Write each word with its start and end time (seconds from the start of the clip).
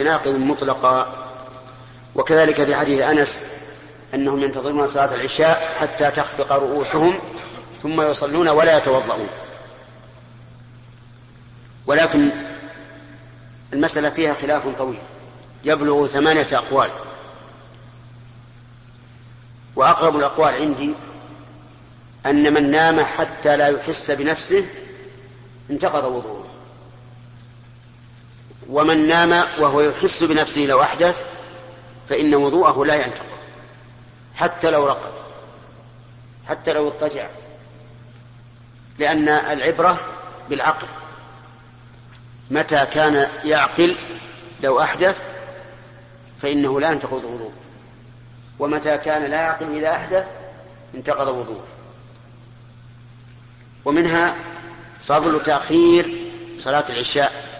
ناقض 0.00 0.34
مطلقا 0.34 1.14
وكذلك 2.14 2.64
في 2.64 2.76
حديث 2.76 3.00
أنس 3.00 3.44
أنهم 4.14 4.42
ينتظرون 4.42 4.86
صلاة 4.86 5.14
العشاء 5.14 5.76
حتى 5.80 6.10
تخفق 6.10 6.52
رؤوسهم 6.52 7.18
ثم 7.82 8.00
يصلون 8.00 8.48
ولا 8.48 8.76
يتوضؤون. 8.76 9.28
ولكن 11.86 12.30
المسألة 13.72 14.10
فيها 14.10 14.34
خلاف 14.34 14.68
طويل. 14.78 14.98
يبلغ 15.64 16.06
ثمانية 16.06 16.46
أقوال. 16.52 16.90
وأقرب 19.76 20.16
الأقوال 20.16 20.54
عندي 20.54 20.94
أن 22.26 22.54
من 22.54 22.70
نام 22.70 23.00
حتى 23.00 23.56
لا 23.56 23.68
يحس 23.68 24.10
بنفسه 24.10 24.66
انتقض 25.70 26.04
وضوءه. 26.04 26.43
ومن 28.68 29.08
نام 29.08 29.32
وهو 29.60 29.80
يحس 29.80 30.22
بنفسه 30.22 30.60
لو 30.60 30.82
أحدث 30.82 31.22
فإن 32.08 32.34
وضوءه 32.34 32.84
لا 32.84 32.94
ينتقض 32.94 33.34
حتى 34.34 34.70
لو 34.70 34.86
رقد. 34.86 35.12
حتى 36.48 36.72
لو 36.72 36.88
اضطجع. 36.88 37.26
لأن 38.98 39.28
العبرة 39.28 39.98
بالعقل. 40.50 40.86
متى 42.50 42.86
كان 42.86 43.30
يعقل 43.44 43.96
لو 44.62 44.80
أحدث 44.80 45.24
فإنه 46.42 46.80
لا 46.80 46.90
ينتقض 46.90 47.24
وضوءه. 47.24 47.52
ومتى 48.58 48.98
كان 48.98 49.22
لا 49.30 49.36
يعقل 49.36 49.78
إذا 49.78 49.90
أحدث 49.90 50.26
انتقض 50.94 51.28
وضوءه. 51.28 51.66
ومنها 53.84 54.36
فضل 55.00 55.42
تأخير 55.42 56.30
صلاة 56.58 56.84
العشاء. 56.88 57.53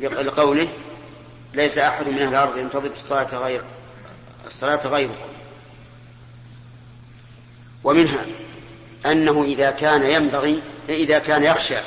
لقوله 0.00 0.68
ليس 1.54 1.78
أحد 1.78 2.08
من 2.08 2.18
أهل 2.18 2.28
الأرض 2.28 2.58
ينتظر 2.58 2.90
الصلاة 3.02 3.36
غير 3.36 3.62
الصلاة 4.46 4.86
غيركم 4.86 5.30
ومنها 7.84 8.24
أنه 9.06 9.44
إذا 9.44 9.70
كان 9.70 10.02
ينبغي 10.02 10.62
إذا 10.88 11.18
كان 11.18 11.44
يخشى 11.44 11.78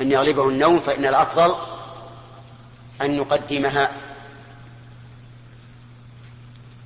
أن 0.00 0.12
يغلبه 0.12 0.48
النوم 0.48 0.80
فإن 0.80 1.06
الأفضل 1.06 1.54
أن 3.02 3.14
يقدمها. 3.14 3.92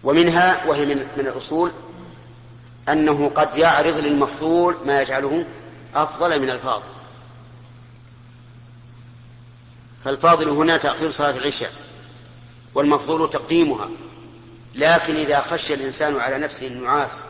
ومنها 0.05 0.67
وهي 0.67 0.85
من, 0.85 1.07
من 1.17 1.27
الأصول 1.27 1.73
أنه 2.89 3.29
قد 3.29 3.57
يعرض 3.57 3.99
للمفضول 3.99 4.77
ما 4.87 5.03
يجعله 5.03 5.47
أفضل 5.95 6.41
من 6.41 6.51
الفاضل. 6.51 6.98
فالفاضل 10.05 10.49
هنا 10.49 10.77
تأخير 10.77 11.11
صلاة 11.11 11.37
العشاء 11.37 11.73
والمفضول 12.75 13.31
تقديمها. 13.31 13.89
لكن 14.75 15.17
إذا 15.17 15.41
خشي 15.41 15.75
الإنسان 15.75 16.17
على 16.17 16.39
نفسه 16.39 16.67
النعاس 16.67 17.21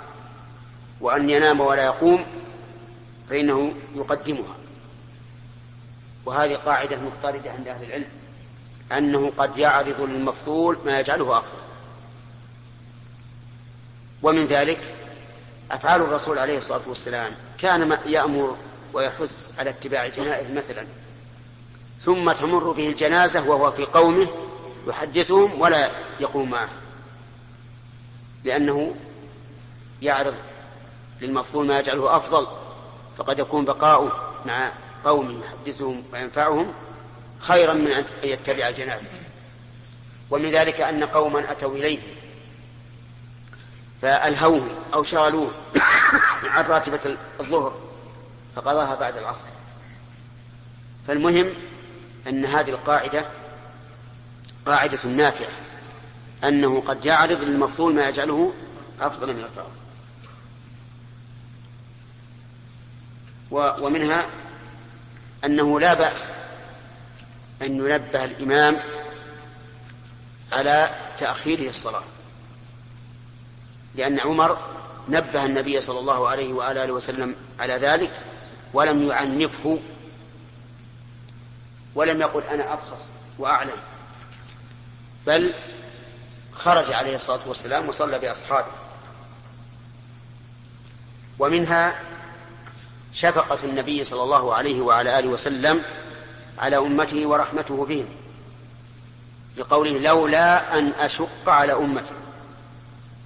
وأن 1.01 1.31
ينام 1.31 1.61
ولا 1.61 1.85
يقوم 1.85 2.27
فإنه 3.31 3.75
يقدمها. 3.95 4.57
وهذه 6.27 6.55
قاعدة 6.55 6.97
مضطردة 6.97 7.51
عند 7.51 7.69
أهل 7.69 7.85
العلم 7.85 8.09
أنه 8.93 9.31
قد 9.31 9.59
يعرض 9.59 10.01
للمفضول 10.01 10.79
ما 10.85 11.01
يجعله 11.01 11.39
أفضل. 11.39 11.59
ومن 14.23 14.47
ذلك 14.47 14.95
أفعال 15.71 16.01
الرسول 16.01 16.39
عليه 16.39 16.59
الصلاة 16.59 16.81
والسلام. 16.87 17.37
كان 17.59 17.99
يأمر 18.07 18.57
ويحث 18.93 19.51
على 19.59 19.71
اتباع 19.71 20.07
الجنائز 20.07 20.51
مثلا 20.51 20.87
ثم 22.09 22.33
تمر 22.33 22.73
به 22.73 22.89
الجنازة 22.89 23.49
وهو 23.49 23.71
في 23.71 23.85
قومه 23.85 24.29
يحدثهم 24.87 25.61
ولا 25.61 25.91
يقوم 26.21 26.51
معه. 26.51 26.69
لأنه 28.45 28.95
يعرض 30.03 30.35
للمفضول 31.21 31.67
ما 31.67 31.79
يجعله 31.79 32.17
أفضل 32.17 32.47
فقد 33.19 33.39
يكون 33.39 33.65
بقاؤه 33.65 34.13
مع 34.47 34.73
قوم 35.05 35.43
يحدثهم 35.43 36.05
وينفعهم 36.13 36.73
خيرا 37.39 37.75
من 37.75 37.91
أن 37.91 38.05
يتبع 38.25 38.69
الجنازة. 38.69 39.09
ومن 40.31 40.51
ذلك 40.51 40.81
أن 40.81 41.05
قوما 41.05 41.53
أتوا 41.53 41.75
إليه 41.75 41.99
فألهوه 44.03 44.69
أو 44.95 45.03
شغلوه 45.03 45.51
عن 46.55 46.65
راتبة 46.65 47.17
الظهر 47.41 47.73
فقضاها 48.57 48.95
بعد 48.95 49.17
العصر. 49.17 49.49
فالمهم 51.07 51.55
أن 52.29 52.45
هذه 52.45 52.71
القاعدة 52.71 53.27
قاعدة 54.67 55.09
نافعة 55.09 55.51
أنه 56.45 56.81
قد 56.81 57.05
يعرض 57.05 57.43
للمفضول 57.43 57.95
ما 57.95 58.09
يجعله 58.09 58.55
أفضل 59.01 59.35
من 59.35 59.45
الفاضل 59.45 59.79
ومنها 63.85 64.27
أنه 65.45 65.81
لا 65.81 65.95
بأس 65.95 66.31
أن 67.63 67.77
ينبه 67.77 68.25
الإمام 68.25 68.77
على 70.53 70.91
تأخيره 71.19 71.69
الصلاة 71.69 72.03
لأن 73.95 74.21
عمر 74.21 74.59
نبه 75.09 75.45
النبي 75.45 75.81
صلى 75.81 75.99
الله 75.99 76.29
عليه 76.29 76.53
وآله 76.53 76.93
وسلم 76.93 77.35
على 77.61 77.75
ذلك 77.75 78.13
ولم 78.75 79.09
يعنفه 79.09 79.81
ولم 81.99 82.21
يقل 82.21 82.43
أنا 82.43 82.73
أبخص 82.73 83.05
وأعلم 83.39 83.77
بل 85.27 85.55
خرج 86.53 86.93
عليه 86.93 87.15
الصلاة 87.15 87.41
والسلام 87.47 87.89
وصلى 87.89 88.19
بأصحابه. 88.19 88.67
ومنها 91.39 92.01
شفقة 93.13 93.59
النبي 93.65 94.05
صلى 94.05 94.23
الله 94.23 94.55
عليه 94.55 94.81
وعلى 94.81 95.19
آله 95.19 95.29
وسلم 95.29 95.83
على 96.59 96.77
أمته 96.77 97.27
ورحمته 97.27 97.85
بهم 97.85 98.09
بقوله 99.57 99.99
لولا 99.99 100.79
أن 100.79 100.93
أشق 100.99 101.49
على 101.49 101.73
أمتي 101.73 102.15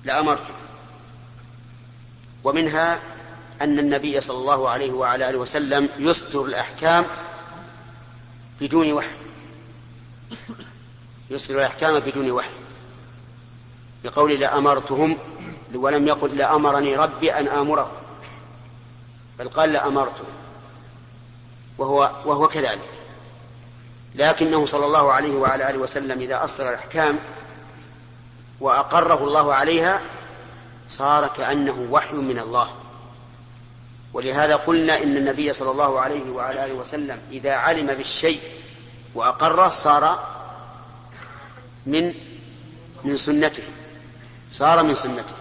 لأمرته 0.04 0.54
ومنها 2.44 3.00
أن 3.60 3.78
النبي 3.78 4.21
صلى 4.21 4.37
الله 4.37 4.69
عليه 4.69 4.93
وعلى 4.93 5.28
آله 5.28 5.39
وسلم 5.39 5.89
يصدر 5.99 6.44
الأحكام 6.44 7.06
بدون 8.60 8.92
وحي. 8.92 9.16
يصدر 11.30 11.58
الأحكام 11.58 11.98
بدون 11.98 12.30
وحي. 12.30 12.50
بقول 14.04 14.40
لأمرتهم 14.40 15.18
ولم 15.74 16.08
يقل 16.08 16.36
لأمرني 16.36 16.96
ربي 16.96 17.32
أن 17.32 17.48
آمره. 17.48 17.91
بل 19.38 19.48
قال 19.48 19.72
لأمرتهم 19.72 20.34
وهو 21.78 22.12
وهو 22.24 22.48
كذلك. 22.48 22.91
لكنه 24.14 24.66
صلى 24.66 24.86
الله 24.86 25.12
عليه 25.12 25.34
وعلى 25.34 25.70
آله 25.70 25.78
وسلم 25.78 26.20
إذا 26.20 26.44
أصدر 26.44 26.68
الأحكام 26.68 27.18
وأقره 28.60 29.24
الله 29.24 29.54
عليها 29.54 30.00
صار 30.88 31.26
كأنه 31.26 31.88
وحي 31.91 32.16
من 32.16 32.38
الله. 32.38 32.81
ولهذا 34.12 34.56
قلنا 34.56 35.02
إن 35.02 35.16
النبي 35.16 35.52
صلى 35.52 35.70
الله 35.70 36.00
عليه 36.00 36.30
وعلى 36.30 36.64
آله 36.64 36.74
وسلم 36.74 37.20
إذا 37.30 37.52
علم 37.52 37.86
بالشيء 37.86 38.40
وأقره 39.14 39.68
صار 39.68 40.28
من 41.86 42.14
من 43.04 43.16
سنته 43.16 43.62
صار 44.50 44.82
من 44.82 44.94
سنته. 44.94 45.34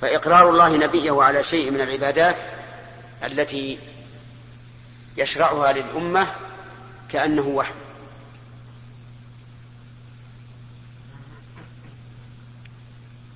فإقرار 0.00 0.50
الله 0.50 0.76
نبيه 0.76 1.22
على 1.22 1.44
شيء 1.44 1.70
من 1.70 1.80
العبادات 1.80 2.36
التي 3.24 3.78
يشرعها 5.16 5.72
للأمة 5.72 6.26
كأنه 7.08 7.48
وحي. 7.48 7.74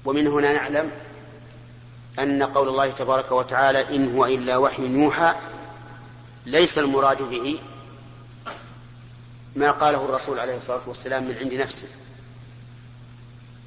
ومن 0.05 0.27
هنا 0.27 0.53
نعلم 0.53 0.93
أن 2.19 2.43
قول 2.43 2.69
الله 2.69 2.91
تبارك 2.91 3.33
وتعالى 3.33 3.97
إن 3.97 4.17
هو 4.17 4.27
إلا 4.27 4.57
وحي 4.57 4.87
يوحى 4.87 5.35
ليس 6.47 6.79
المراد 6.79 7.23
به 7.23 7.59
ما 9.57 9.71
قاله 9.71 10.05
الرسول 10.05 10.39
عليه 10.39 10.57
الصلاة 10.57 10.81
والسلام 10.87 11.25
من 11.25 11.37
عند 11.39 11.55
نفسه 11.55 11.89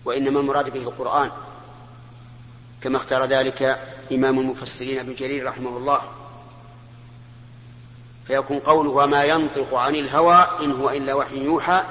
وإنما 0.06 0.40
المراد 0.40 0.70
به 0.70 0.82
القرآن. 0.82 1.32
كما 2.82 2.98
اختار 2.98 3.26
ذلك 3.26 3.80
إمام 4.12 4.40
المفسرين 4.40 5.00
ابن 5.00 5.16
جرير 5.16 5.46
رحمه 5.46 5.78
الله. 5.78 6.02
فيكون 8.28 8.60
قوله 8.60 8.90
وما 8.90 9.24
ينطق 9.24 9.74
عن 9.76 9.96
الهوى 9.96 10.48
إن 10.62 10.72
هو 10.72 10.90
إلا 10.90 11.14
وحي 11.14 11.44
يوحى 11.44 11.84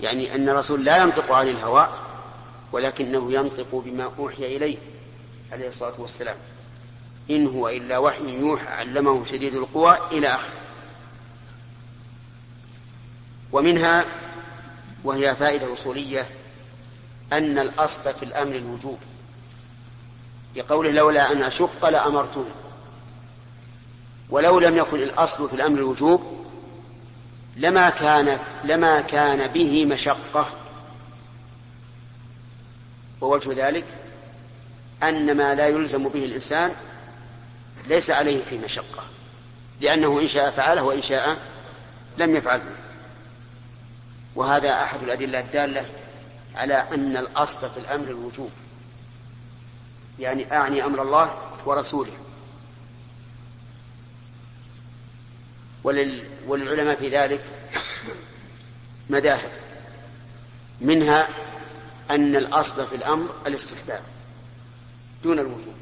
يعني 0.00 0.34
أن 0.34 0.48
الرسول 0.48 0.84
لا 0.84 0.96
ينطق 0.96 1.32
عن 1.32 1.48
الهوى 1.48 1.88
ولكنه 2.72 3.32
ينطق 3.32 3.74
بما 3.74 4.10
أوحي 4.18 4.56
إليه. 4.56 4.78
عليه 5.52 5.68
الصلاة 5.68 5.94
والسلام. 5.98 6.36
إن 7.30 7.46
هو 7.46 7.68
إلا 7.68 7.98
وحي 7.98 8.38
يوحى 8.38 8.66
علمه 8.66 9.24
شديد 9.24 9.54
القوى 9.54 9.98
إلى 10.12 10.28
آخره. 10.28 10.60
ومنها 13.52 14.04
وهي 15.04 15.36
فائدة 15.36 15.72
أصولية 15.72 16.30
أن 17.32 17.58
الأصل 17.58 18.14
في 18.14 18.22
الأمر 18.22 18.56
الوجوب. 18.56 18.98
لقوله 20.56 20.90
لولا 20.90 21.32
أن 21.32 21.42
أشق 21.42 21.88
لأمرتهم 21.88 22.50
ولو 24.30 24.58
لم 24.58 24.76
يكن 24.76 25.02
الأصل 25.02 25.48
في 25.48 25.54
الأمر 25.54 25.78
الوجوب 25.78 26.46
لما 27.56 27.90
كان 27.90 28.38
لما 28.64 29.00
كان 29.00 29.46
به 29.46 29.86
مشقة. 29.86 30.46
ووجه 33.20 33.68
ذلك 33.68 33.84
أن 35.02 35.36
ما 35.36 35.54
لا 35.54 35.68
يلزم 35.68 36.08
به 36.08 36.24
الإنسان 36.24 36.72
ليس 37.88 38.10
عليه 38.10 38.44
في 38.44 38.58
مشقة 38.58 39.04
لأنه 39.80 40.20
إن 40.20 40.26
شاء 40.26 40.50
فعله 40.50 40.82
وإن 40.82 41.02
شاء 41.02 41.38
لم 42.18 42.36
يفعله. 42.36 42.70
وهذا 44.34 44.82
أحد 44.82 45.02
الأدلة 45.02 45.40
الدالة 45.40 45.86
على 46.54 46.74
أن 46.74 47.16
الأصل 47.16 47.70
في 47.70 47.80
الأمر 47.80 48.08
الوجوب 48.08 48.50
يعني 50.18 50.52
أعني 50.52 50.84
أمر 50.84 51.02
الله 51.02 51.38
ورسوله. 51.66 52.12
ولل 55.84 56.24
وللعلماء 56.46 56.96
في 56.96 57.08
ذلك 57.08 57.44
مذاهب 59.10 59.50
منها 60.80 61.28
أن 62.10 62.36
الأصل 62.36 62.86
في 62.86 62.96
الأمر 62.96 63.34
الاستحباب. 63.46 64.02
دون 65.22 65.38
الوجوب. 65.38 65.74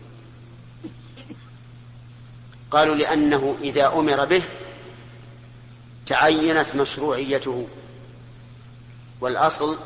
قالوا 2.71 2.95
لأنه 2.95 3.57
إذا 3.63 3.87
أمر 3.87 4.25
به 4.25 4.43
تعينت 6.07 6.75
مشروعيته. 6.75 7.69
والأصل 9.21 9.79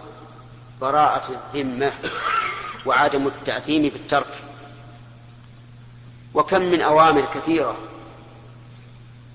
براءة 0.81 1.41
الذمة 1.55 1.93
وعدم 2.87 3.27
التأثيم 3.27 3.83
بالترك. 3.83 4.43
وكم 6.35 6.63
من 6.63 6.83
أوامر 6.83 7.25
كثيرة 7.35 7.77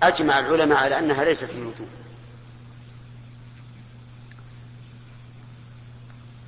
أجمع 0.04 0.39
العلماء 0.39 0.77
على 0.77 1.00
أنها 1.00 1.24
ليست 1.25 1.54
للوجوب 1.54 1.88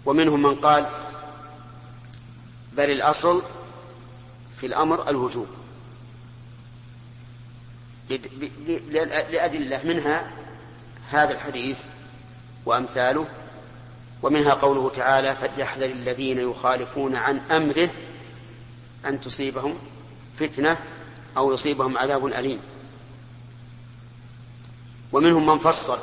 ومنهم 0.06 0.42
من 0.42 0.56
قال 0.56 0.90
بل 2.78 2.92
الأصل 2.92 3.42
في 4.60 4.66
الأمر 4.66 5.10
الوجوب. 5.10 5.48
لأدلة 9.32 9.82
منها 9.84 10.32
هذا 11.10 11.34
الحديث 11.34 11.80
وأمثاله 12.66 13.28
ومنها 14.22 14.54
قوله 14.54 14.90
تعالى 14.90 15.36
فليحذر 15.36 15.86
الذين 15.86 16.38
يخالفون 16.38 17.16
عن 17.16 17.38
أمره 17.38 17.90
أن 19.06 19.22
تصيبهم 19.22 19.78
فتنة 20.40 20.78
أو 21.38 21.54
يصيبهم 21.54 21.98
عذاب 21.98 22.26
أليم. 22.26 22.60
ومنهم 25.12 25.46
من 25.46 25.60
فصل 25.60 26.00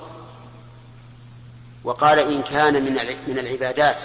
وقال 1.84 2.18
إن 2.18 2.42
كان 2.42 2.84
من 3.26 3.38
العبادات 3.38 4.02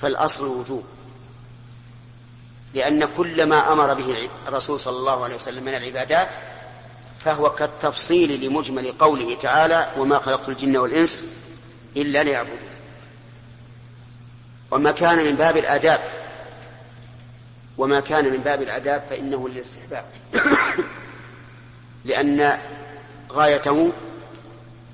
فالأصل 0.00 0.46
الوجوب 0.46 0.84
لأن 2.74 3.04
كل 3.16 3.46
ما 3.46 3.72
أمر 3.72 3.94
به 3.94 4.28
الرسول 4.48 4.80
صلى 4.80 4.96
الله 4.96 5.24
عليه 5.24 5.34
وسلم 5.34 5.64
من 5.64 5.74
العبادات 5.74 6.28
فهو 7.20 7.50
كالتفصيل 7.54 8.44
لمجمل 8.44 8.92
قوله 8.92 9.34
تعالى 9.34 9.92
وما 9.96 10.18
خلقت 10.18 10.48
الجن 10.48 10.76
والإنس 10.76 11.24
إلا 11.96 12.22
ليعبدون. 12.22 12.58
وما 14.70 14.92
كان 14.92 15.24
من 15.24 15.34
باب 15.34 15.56
الآداب 15.56 16.00
وما 17.78 18.00
كان 18.00 18.24
من 18.24 18.38
باب 18.38 18.62
الآداب 18.62 19.02
فإنه 19.10 19.48
للاستحباب. 19.48 20.04
لأن 22.04 22.58
غايته 23.32 23.92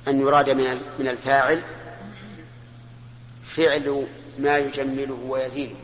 أن 0.08 0.20
يراد 0.20 0.50
من 0.98 1.08
الفاعل 1.08 1.62
فعل 3.46 4.06
ما 4.38 4.58
يجمله 4.58 5.18
ويزينه 5.28 5.83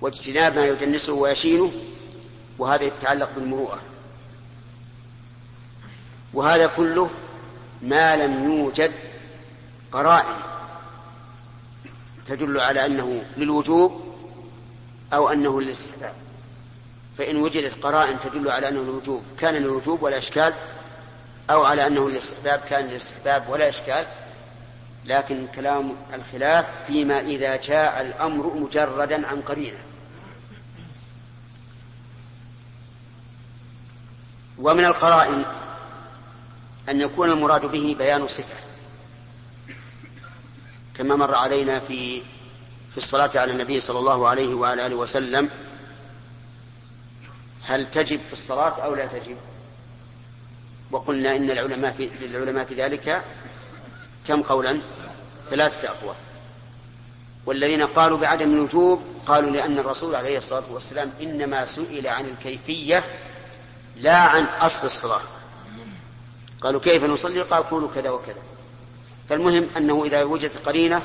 واجتناب 0.00 0.54
ما 0.54 0.66
يدنسه 0.66 1.12
ويشينه 1.12 1.72
وهذا 2.58 2.84
يتعلق 2.84 3.30
بالمروءة. 3.36 3.80
وهذا 6.34 6.66
كله 6.66 7.10
ما 7.82 8.16
لم 8.16 8.44
يوجد 8.44 8.92
قرائن 9.92 10.36
تدل 12.26 12.60
على 12.60 12.86
أنه 12.86 13.24
للوجوب 13.36 14.14
أو 15.12 15.28
أنه 15.28 15.60
للاستحباب. 15.60 16.14
فإن 17.18 17.36
وجدت 17.36 17.84
قرائن 17.84 18.18
تدل 18.20 18.50
على 18.50 18.68
أنه 18.68 18.82
للوجوب 18.82 19.22
كان 19.38 19.54
للوجوب 19.54 20.02
ولا 20.02 20.18
إشكال 20.18 20.54
أو 21.50 21.64
على 21.64 21.86
أنه 21.86 22.10
للاستحباب 22.10 22.60
كان 22.60 22.84
للاستحباب 22.84 23.44
ولا 23.48 23.68
إشكال 23.68 24.06
لكن 25.06 25.46
كلام 25.54 25.96
الخلاف 26.14 26.70
فيما 26.86 27.20
إذا 27.20 27.56
جاء 27.56 28.00
الأمر 28.02 28.54
مجردا 28.54 29.26
عن 29.26 29.40
قرينة. 29.40 29.78
ومن 34.60 34.84
القرائن 34.84 35.44
أن 36.88 37.00
يكون 37.00 37.30
المراد 37.30 37.66
به 37.66 37.96
بيان 37.98 38.28
صفة. 38.28 38.54
كما 40.94 41.16
مر 41.16 41.34
علينا 41.34 41.80
في 41.80 42.22
في 42.90 42.96
الصلاة 42.96 43.30
على 43.34 43.52
النبي 43.52 43.80
صلى 43.80 43.98
الله 43.98 44.28
عليه 44.28 44.54
وعلى 44.54 44.86
آله 44.86 44.96
وسلم 44.96 45.50
هل 47.62 47.90
تجب 47.90 48.20
في 48.20 48.32
الصلاة 48.32 48.80
أو 48.80 48.94
لا 48.94 49.06
تجب؟ 49.06 49.36
وقلنا 50.90 51.36
إن 51.36 51.50
العلماء 51.50 51.92
في 51.92 52.10
للعلماء 52.20 52.64
في 52.64 52.74
ذلك 52.74 53.24
كم 54.28 54.42
قولا؟ 54.42 54.80
ثلاثة 55.50 55.88
أقوال. 55.88 56.16
والذين 57.46 57.86
قالوا 57.86 58.18
بعدم 58.18 58.52
الوجوب 58.52 59.02
قالوا 59.26 59.50
لأن 59.50 59.78
الرسول 59.78 60.14
عليه 60.14 60.36
الصلاة 60.36 60.64
والسلام 60.70 61.12
إنما 61.22 61.64
سئل 61.64 62.06
عن 62.06 62.24
الكيفية 62.24 63.04
لا 64.00 64.16
عن 64.16 64.44
أصل 64.44 64.86
الصلاة. 64.86 65.20
قالوا 66.60 66.80
كيف 66.80 67.04
نصلي؟ 67.04 67.40
قال 67.40 67.62
قولوا 67.62 67.88
كذا 67.94 68.10
وكذا. 68.10 68.42
فالمهم 69.28 69.68
أنه 69.76 70.04
إذا 70.04 70.22
وجدت 70.22 70.66
قرينة 70.66 71.02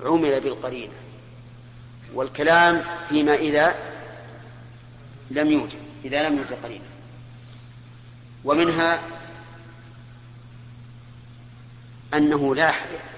عمل 0.00 0.40
بالقرينة. 0.40 0.92
والكلام 2.14 2.84
فيما 3.08 3.34
إذا 3.34 3.74
لم 5.30 5.50
يوجد 5.50 5.78
إذا 6.04 6.28
لم 6.28 6.38
يوجد 6.38 6.52
قرينة. 6.62 6.84
ومنها 8.44 9.02
أنه 12.14 12.54
لا 12.54 12.72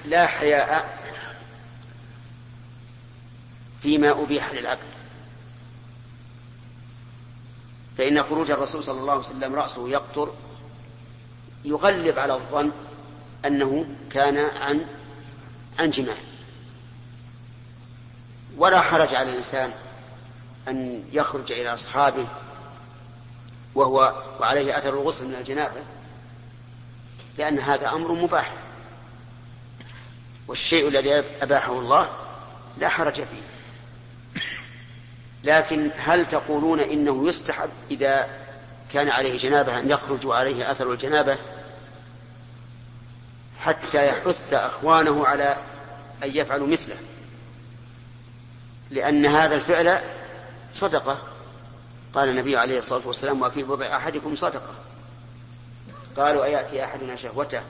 لا 0.04 0.26
حياء 0.26 1.02
فيما 3.82 4.10
أبيح 4.22 4.52
للعبد. 4.52 4.91
فإن 7.98 8.22
خروج 8.22 8.50
الرسول 8.50 8.84
صلى 8.84 9.00
الله 9.00 9.12
عليه 9.12 9.22
وسلم 9.22 9.54
رأسه 9.54 9.88
يقطر 9.88 10.32
يغلب 11.64 12.18
على 12.18 12.34
الظن 12.34 12.70
أنه 13.44 13.86
كان 14.10 14.38
عن 14.38 14.86
عن 15.78 15.90
جماع. 15.90 16.16
ولا 18.56 18.80
حرج 18.80 19.14
على 19.14 19.30
الإنسان 19.30 19.72
أن 20.68 21.04
يخرج 21.12 21.52
إلى 21.52 21.74
أصحابه 21.74 22.26
وهو 23.74 24.22
وعليه 24.40 24.78
أثر 24.78 24.94
الغسل 24.94 25.26
من 25.26 25.34
الجنابة 25.34 25.80
لأن 27.38 27.58
هذا 27.58 27.88
أمر 27.88 28.12
مباح. 28.12 28.52
والشيء 30.48 30.88
الذي 30.88 31.14
أباحه 31.42 31.78
الله 31.78 32.08
لا 32.78 32.88
حرج 32.88 33.14
فيه. 33.14 33.51
لكن 35.44 35.90
هل 35.96 36.28
تقولون 36.28 36.80
إنه 36.80 37.28
يستحب 37.28 37.70
إذا 37.90 38.30
كان 38.92 39.08
عليه 39.08 39.38
جنابة 39.38 39.78
أن 39.78 39.90
يخرج 39.90 40.26
عليه 40.26 40.70
أثر 40.70 40.92
الجنابة 40.92 41.36
حتى 43.60 44.06
يحث 44.08 44.54
أخوانه 44.54 45.26
على 45.26 45.56
أن 46.22 46.36
يفعلوا 46.36 46.66
مثله؟ 46.66 46.96
لأن 48.90 49.26
هذا 49.26 49.54
الفعل 49.54 50.00
صدقة. 50.72 51.18
قال 52.14 52.28
النبي 52.28 52.56
عليه 52.56 52.78
الصلاة 52.78 53.06
والسلام 53.06 53.42
وفي 53.42 53.62
بضع 53.62 53.96
أحدكم 53.96 54.36
صدقة. 54.36 54.74
قالوا 56.16 56.44
أيأتي 56.44 56.84
أحدنا 56.84 57.16
شهوته 57.16 57.62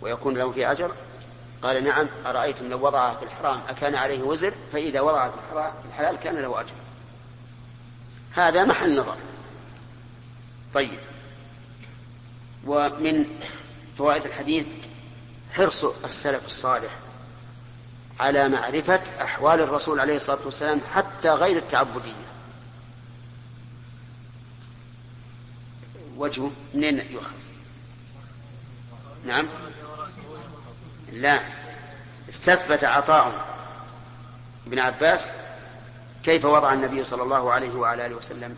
ويكون 0.00 0.36
له 0.36 0.52
في 0.52 0.70
أجر؟ 0.70 0.92
قال 1.62 1.84
نعم 1.84 2.06
أرأيتم 2.26 2.68
لو 2.68 2.86
وضعها 2.86 3.14
في 3.14 3.24
الحرام 3.24 3.60
أكان 3.68 3.94
عليه 3.94 4.22
وزر؟ 4.22 4.54
فإذا 4.72 5.00
وضعها 5.00 5.30
في 5.30 5.88
الحلال 5.88 6.16
كان 6.16 6.34
له 6.34 6.60
أجر. 6.60 6.74
هذا 8.34 8.64
محل 8.64 8.96
نظر. 9.00 9.16
طيب. 10.74 10.98
ومن 12.66 13.26
فوائد 13.98 14.24
الحديث 14.24 14.66
حرص 15.52 15.84
السلف 15.84 16.46
الصالح 16.46 16.90
على 18.20 18.48
معرفة 18.48 19.00
أحوال 19.22 19.60
الرسول 19.60 20.00
عليه 20.00 20.16
الصلاة 20.16 20.38
والسلام 20.44 20.80
حتى 20.94 21.28
غير 21.28 21.56
التعبدية. 21.56 22.24
وجهه 26.16 26.50
منين 26.74 26.98
يؤخذ؟ 27.10 27.34
نعم. 29.26 29.48
لا. 31.12 31.40
استثبت 32.28 32.84
عطاء. 32.84 33.54
ابن 34.66 34.78
عباس 34.78 35.30
كيف 36.24 36.44
وضع 36.44 36.72
النبي 36.72 37.04
صلى 37.04 37.22
الله 37.22 37.52
عليه 37.52 37.74
وعلى 37.74 38.06
آله 38.06 38.16
وسلم 38.16 38.56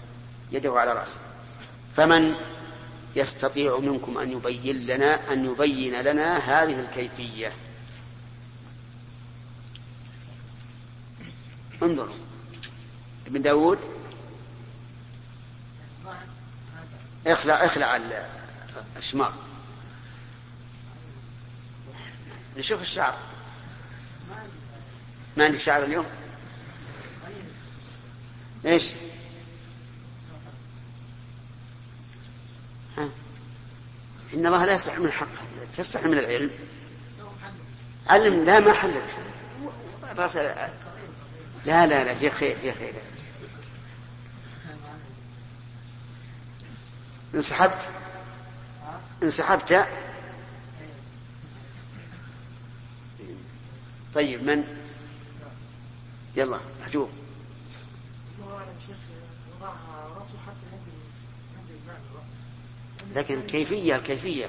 يده 0.53 0.81
على 0.81 0.93
رأسه؟ 0.93 1.21
فمن 1.97 2.35
يستطيع 3.17 3.79
منكم 3.79 4.19
أن 4.19 4.33
يبين 4.33 4.87
لنا 4.87 5.33
أن 5.33 5.45
يبين 5.45 6.01
لنا 6.03 6.39
هذه 6.39 6.81
الكيفية. 6.81 7.53
انظروا. 11.83 12.15
ابن 13.27 13.43
داود؟ 13.43 13.79
اخلع 17.27 17.65
اخلع 17.65 18.01
الشماغ. 18.97 19.33
نشوف 22.57 22.83
الشعر. 22.83 23.19
ما 25.37 25.45
عندك 25.45 25.61
شعر 25.61 25.85
اليوم؟ 25.85 26.07
إيش؟ 28.67 28.91
ها. 32.99 33.09
إن 34.35 34.47
الله 34.47 34.65
لا 34.65 34.75
يستحي 34.75 34.99
من 34.99 35.07
الحق. 35.07 35.27
تستحي 35.77 36.09
من 36.09 36.19
العلم. 36.19 36.51
علم 38.07 38.45
لا 38.45 38.61
ما 38.61 38.73
حلل 38.73 39.03
لا 41.67 41.87
لا 41.87 42.05
لا 42.05 42.15
في 42.15 42.31
خير 42.31 42.57
في 42.57 42.73
خير. 42.73 42.95
انسحبت. 47.35 47.91
انسحبت. 49.23 49.87
طيب 54.15 54.43
من؟ 54.43 54.83
يلا 56.37 56.61
لكن 63.15 63.43
كيفية 63.43 63.97
الكيفية. 63.97 64.47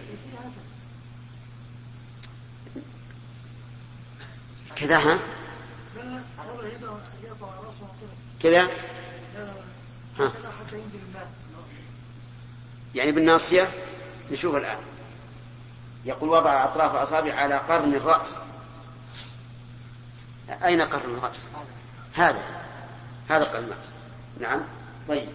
كذا 4.75 4.97
ها؟ 4.97 5.19
كذا؟ 8.39 8.67
ها. 10.19 10.31
يعني 12.95 13.11
بالناصية 13.11 13.71
نشوف 14.31 14.55
الآن. 14.55 14.77
يقول 16.05 16.29
وضع 16.29 16.63
أطراف 16.63 16.95
أصابع 16.95 17.33
على 17.33 17.57
قرن 17.57 17.93
الرأس. 17.93 18.35
أين 20.49 20.81
قرن 20.81 21.15
الرأس؟ 21.15 21.49
هذا. 22.13 22.43
هذا 23.29 23.43
قرن 23.43 23.63
الرأس. 23.63 23.95
نعم. 24.39 24.61
طيب. 25.07 25.29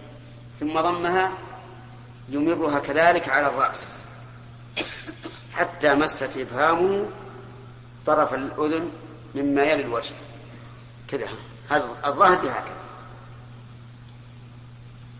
ثم 0.59 0.79
ضمها 0.79 1.31
يمرها 2.29 2.79
كذلك 2.79 3.29
على 3.29 3.47
الرأس. 3.47 4.07
حتى 5.53 5.93
مست 5.93 6.37
إبهامه 6.37 7.09
طرف 8.05 8.33
الأذن 8.33 8.91
مما 9.35 9.61
يلي 9.61 9.85
الوجه. 9.85 10.13
كذا. 11.07 11.27
هذا 11.69 11.97
الظاهر 12.05 12.35
بهكذا. 12.35 12.83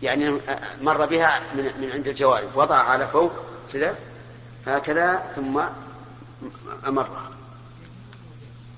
يعني 0.02 0.40
مر 0.80 1.06
بها 1.06 1.40
من, 1.54 1.64
من 1.80 1.90
عند 1.92 2.08
الجوارب. 2.08 2.56
وضع 2.56 2.76
على 2.76 3.08
فوق 3.08 3.32
كذا. 3.72 3.96
هكذا 4.66 5.32
ثم 5.36 5.62
أمرها. 6.86 7.30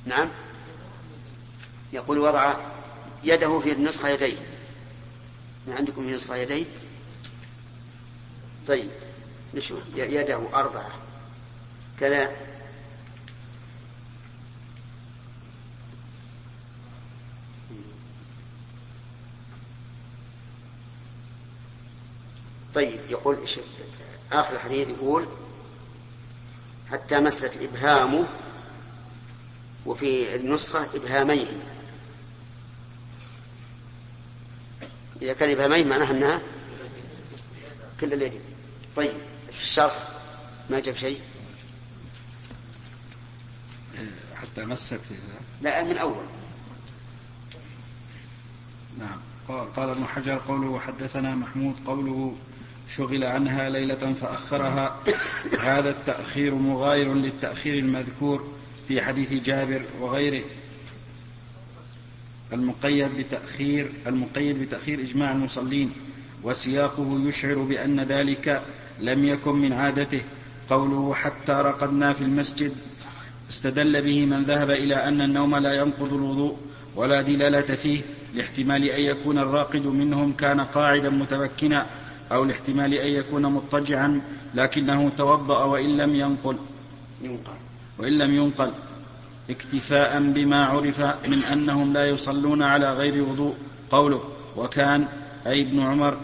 نعم. 0.05 0.31
يقول 1.93 2.19
وضع 2.19 2.55
يده 3.25 3.61
في 3.61 3.75
نصف 3.75 4.05
يديه. 4.05 4.56
عندكم 5.69 6.11
نصف 6.11 6.31
يديه؟ 6.31 6.65
طيب 8.67 8.91
نشوف. 9.55 9.83
يده 9.97 10.41
أربعة. 10.55 10.93
كذا. 12.01 12.31
طيب 22.75 23.01
يقول 23.11 23.39
آخر 24.33 24.55
الحديث 24.55 24.89
يقول 24.89 25.27
حتى 26.91 27.21
مست 27.21 27.57
إبهامه 27.63 28.25
وفي 29.87 30.37
النسخة 30.37 30.89
إبهاميه 30.95 31.47
إذا 35.23 35.33
كان 35.33 35.51
إبهامين 35.51 35.89
معناها 35.89 36.11
أنها 36.11 36.41
كل 38.01 38.13
اليدين 38.13 38.41
طيب 38.97 39.13
في 39.53 39.61
الشرح 39.61 40.09
ما 40.71 40.81
جاب 40.81 40.95
شيء؟ 40.95 41.21
حتى 44.35 44.65
مست 44.65 45.01
لا 45.63 45.85
من 45.85 45.97
أول. 45.97 46.25
نعم. 48.99 49.21
قال 49.77 49.89
ابن 49.89 50.05
حجر 50.05 50.39
قوله 50.39 50.69
وحدثنا 50.69 51.35
محمود 51.35 51.75
قوله 51.87 52.37
شغل 52.89 53.25
عنها 53.25 53.69
ليلة 53.69 54.15
فأخرها. 54.15 55.03
هذا 55.61 55.91
التأخير 55.91 56.55
مغاير 56.55 57.15
للتأخير 57.15 57.79
المذكور 57.79 58.53
في 58.89 59.03
حديث 59.03 59.33
جابر 59.33 59.83
وغيره. 60.01 60.45
المقيد 62.53 63.09
بتأخير 63.19 63.93
المقيد 64.07 64.59
بتأخير 64.63 65.01
إجماع 65.01 65.33
المصلين 65.33 65.93
وسياقه 66.43 67.21
يشعر 67.25 67.59
بأن 67.59 68.01
ذلك 68.01 68.63
لم 69.01 69.25
يكن 69.25 69.55
من 69.55 69.73
عادته. 69.73 70.21
قوله 70.71 71.15
حتى 71.15 71.53
رقدنا 71.53 72.13
في 72.13 72.21
المسجد 72.21 72.73
استدل 73.51 74.03
به 74.03 74.27
من 74.27 74.43
ذهب 74.43 74.71
إلى 74.71 74.95
أن 74.95 75.21
النوم 75.21 75.57
لا 75.57 75.73
ينقض 75.75 76.13
الوضوء 76.13 76.57
ولا 76.97 77.23
دلالة 77.23 77.75
فيه 77.75 78.01
لاحتمال 78.35 78.85
أن 78.85 79.01
يكون 79.01 79.39
الراقد 79.39 79.87
منهم 79.87 80.33
كان 80.33 80.61
قاعدا 80.61 81.11
متمكنا 81.11 81.87
أو 82.33 82.45
لاحتمال 82.45 82.95
أن 82.95 83.09
يكون 83.09 83.43
مضطجعا 83.47 84.21
لكنه 84.55 85.09
توضأ 85.17 85.65
وإن 85.65 85.97
لم 85.97 86.15
ينقل. 86.15 86.57
وإن 87.99 88.13
لم 88.19 88.35
ينقل. 88.35 88.73
اكتفاء 89.51 90.21
بما 90.21 90.67
عرف 90.67 91.01
من 91.01 91.45
أنهم 91.45 91.93
لا 91.93 92.07
يصلون 92.07 92.63
على 92.63 92.93
غير 92.93 93.23
وضوء. 93.23 93.55
قوله 93.91 94.25
وكان 94.57 95.07
أي 95.47 95.63
ابن 95.63 95.81
عمر 95.81 96.19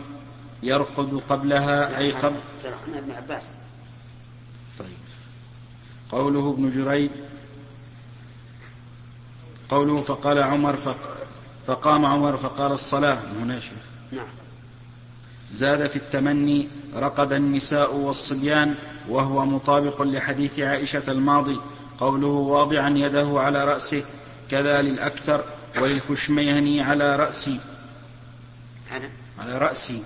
يرقد 0.63 1.23
قبلها 1.29 1.99
أي 1.99 2.13
قبل. 2.13 2.37
ابن 2.95 3.11
عباس. 3.11 3.49
طيب. 4.79 4.89
قوله 6.13 6.51
ابن 6.51 6.71
جريج. 6.71 7.11
قوله 9.71 10.03
فقال 10.03 10.43
عمر 10.43 10.77
فقام 11.67 12.07
عمر 12.07 12.37
فقال 12.37 12.73
الصلاة 12.73 13.19
هنا 13.43 13.55
يا 13.55 13.61
شيخ. 13.61 13.83
نعم. 14.13 14.27
زاد 15.51 15.87
في 15.87 15.97
التمني 15.97 16.69
رقد 16.97 17.33
النساء 17.33 17.95
والصبيان 17.95 18.75
وهو 19.09 19.47
مطابق 19.47 20.03
لحديث 20.03 20.59
عائشة 20.59 21.03
الماضي. 21.09 21.61
قوله 22.03 22.27
واضعا 22.27 22.91
يده 22.91 23.41
على 23.41 23.65
رأسه 23.65 24.03
كذا 24.51 24.83
للأكثر 24.83 25.45
وللكشميهني 25.81 26.81
على 26.81 27.17
رأسي. 27.17 27.61
على 29.39 29.59
رأسي. 29.59 30.03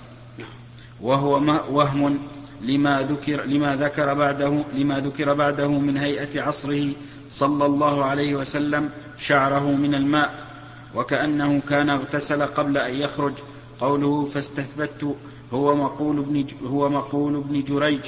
وهو 1.01 1.33
وهم 1.71 2.19
لما 2.63 3.03
ذكر 3.03 3.45
لما 3.45 3.77
ذكر 3.77 4.15
بعده 4.15 4.65
لما 4.75 5.01
ذكر 5.01 5.35
بعده 5.35 5.69
من 5.69 5.97
هيئة 5.97 6.43
عصره 6.43 6.93
صلى 7.29 7.67
الله 7.67 8.05
عليه 8.05 8.35
وسلم 8.35 8.91
شعره 9.19 9.71
من 9.71 9.95
الماء. 9.95 10.47
وكأنه 10.95 11.61
كان 11.69 11.91
اغتسل 11.91 12.47
قبل 12.47 12.79
أن 12.79 12.97
يخرج. 12.97 13.33
قوله 13.81 14.25
فاستثبت 14.25 15.17
هو 15.53 15.75
مقول 15.75 16.19
ابن 16.19 16.47
هو 16.65 16.89
مقول 16.89 17.37
ابن 17.37 17.65
جريج. 17.65 18.01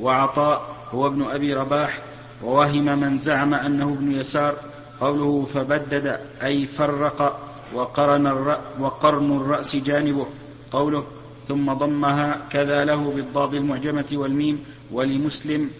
وعطاء 0.00 0.76
هو 0.90 1.06
ابن 1.06 1.22
أبي 1.22 1.54
رباح. 1.54 2.02
ووهم 2.42 2.98
من 3.00 3.18
زعم 3.18 3.54
أنه 3.54 3.84
ابن 3.84 4.12
يسار 4.12 4.54
قوله 5.00 5.44
فبدد 5.44 6.20
أي 6.42 6.66
فرق 6.66 7.48
وقرن, 7.74 8.26
الرأ 8.26 8.60
وقرن 8.78 9.36
الرأس 9.36 9.76
جانبه 9.76 10.26
قوله 10.72 11.06
ثم 11.48 11.72
ضمها 11.72 12.40
كذا 12.50 12.84
له 12.84 13.10
بالضاد 13.10 13.54
المعجمة 13.54 14.06
والميم 14.12 14.64
ولمسلم 14.90 15.70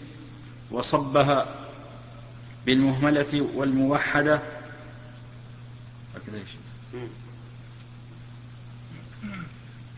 وصبها 0.71 1.45
بالمهملة 2.65 3.47
والموحدة. 3.55 4.41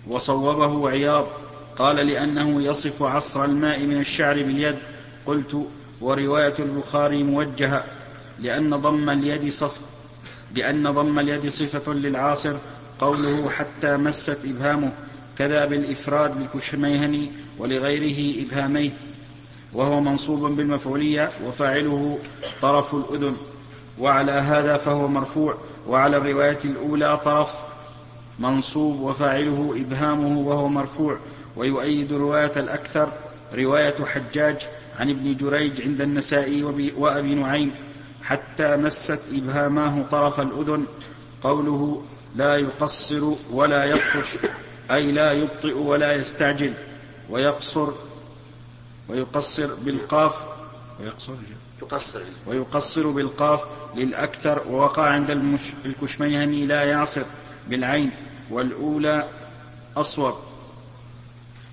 وصوبه 0.07 0.89
عياض 0.89 1.27
قال 1.77 1.95
لأنه 1.95 2.61
يصف 2.61 3.03
عصر 3.03 3.45
الماء 3.45 3.79
من 3.79 3.99
الشعر 3.99 4.35
باليد 4.35 4.77
قلت 5.25 5.67
ورواية 6.01 6.53
البخاري 6.59 7.23
موجهة 7.23 7.83
لأن 8.39 8.75
ضم 8.75 9.09
اليد 9.09 9.51
صف 9.51 9.79
لأن 10.55 10.91
ضم 10.91 11.19
اليد 11.19 11.47
صفة 11.49 11.93
للعاصر 11.93 12.53
قوله 12.99 13.49
حتى 13.49 13.97
مست 13.97 14.45
إبهامه 14.45 14.91
كذا 15.37 15.65
بالإفراد 15.65 16.41
لكشميهني 16.41 17.31
ولغيره 17.57 18.45
إبهاميه 18.45 18.91
وهو 19.73 20.01
منصوب 20.01 20.45
بالمفعولية 20.55 21.29
وفاعله 21.47 22.19
طرف 22.61 22.95
الأذن 22.95 23.37
وعلى 23.99 24.31
هذا 24.31 24.77
فهو 24.77 25.07
مرفوع 25.07 25.55
وعلى 25.87 26.17
الرواية 26.17 26.59
الأولى 26.65 27.17
طرف 27.25 27.53
منصوب 28.39 28.99
وفاعله 28.99 29.73
إبهامه 29.77 30.39
وهو 30.39 30.67
مرفوع 30.67 31.17
ويؤيد 31.55 32.13
رواية 32.13 32.51
الأكثر 32.57 33.11
رواية 33.53 33.95
حجاج 34.05 34.67
عن 34.99 35.09
ابن 35.09 35.37
جريج 35.37 35.81
عند 35.81 36.01
النسائي 36.01 36.63
وأبي 36.97 37.35
نعيم 37.35 37.71
حتى 38.23 38.77
مست 38.77 39.21
إبهاماه 39.33 40.03
طرف 40.11 40.39
الأذن. 40.39 40.85
قوله 41.43 42.03
لا 42.35 42.57
يقصر 42.57 43.33
ولا 43.51 43.85
يبطش 43.85 44.37
أي 44.91 45.11
لا 45.11 45.31
يبطئ 45.31 45.73
ولا 45.73 46.13
يستعجل 46.13 46.73
ويقصر 47.29 47.91
ويقصر 49.09 49.75
بالقاف 49.75 50.35
ويقصر 50.99 51.33
يقصر. 51.81 52.21
ويقصر 52.47 53.09
بالقاف 53.11 53.65
للأكثر 53.95 54.67
ووقع 54.69 55.03
عند 55.09 55.31
الكشميهني 55.85 56.65
لا 56.65 56.83
يعصر 56.83 57.23
بالعين 57.69 58.11
والأولى 58.49 59.27
أصوب 59.97 60.33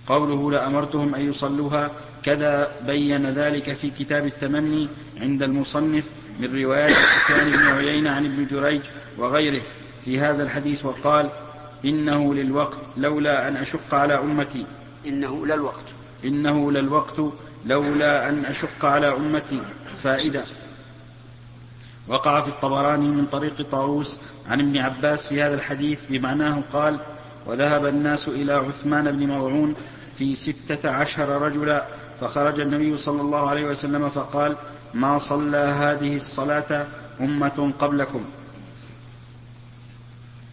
قوله 0.06 0.50
لأمرتهم 0.50 1.14
أن 1.14 1.28
يصلوها 1.28 1.90
كذا 2.22 2.70
بين 2.86 3.26
ذلك 3.26 3.72
في 3.72 3.90
كتاب 3.90 4.26
التمني 4.26 4.88
عند 5.20 5.42
المصنف 5.42 6.10
من 6.40 6.62
روايات 6.62 6.90
سفيان 6.92 7.50
بن 7.50 7.66
عيينة 7.66 8.10
عن 8.10 8.24
ابن 8.24 8.46
جريج 8.46 8.80
وغيره 9.18 9.62
في 10.04 10.20
هذا 10.20 10.42
الحديث 10.42 10.84
وقال 10.84 11.30
إنه 11.84 12.34
للوقت 12.34 12.78
لولا 12.96 13.48
أن 13.48 13.56
أشق 13.56 13.94
على 13.94 14.18
أمتي. 14.18 14.66
إنه 15.06 15.46
للوقت. 15.46 15.84
إنه 16.24 16.72
للوقت 16.72 17.20
لولا 17.66 18.28
أن 18.28 18.44
أشق 18.44 18.84
على 18.84 19.06
أمتي. 19.16 19.60
فائدة. 20.02 20.44
وقع 22.08 22.40
في 22.40 22.48
الطبراني 22.48 23.08
من 23.08 23.26
طريق 23.26 23.62
طاووس 23.70 24.18
عن 24.48 24.60
ابن 24.60 24.76
عباس 24.76 25.26
في 25.26 25.42
هذا 25.42 25.54
الحديث 25.54 25.98
بمعناه 26.10 26.62
قال 26.72 26.98
وذهب 27.46 27.86
الناس 27.86 28.28
إلى 28.28 28.52
عثمان 28.52 29.10
بن 29.10 29.26
مظعون 29.26 29.74
في 30.18 30.34
ستة 30.34 30.90
عشر 30.90 31.28
رجلا 31.42 31.84
فخرج 32.20 32.60
النبي 32.60 32.98
صلى 32.98 33.20
الله 33.20 33.48
عليه 33.50 33.64
وسلم 33.64 34.08
فقال 34.08 34.56
ما 34.94 35.18
صلى 35.18 35.56
هذه 35.56 36.16
الصلاة 36.16 36.86
أمة 37.20 37.72
قبلكم. 37.78 38.24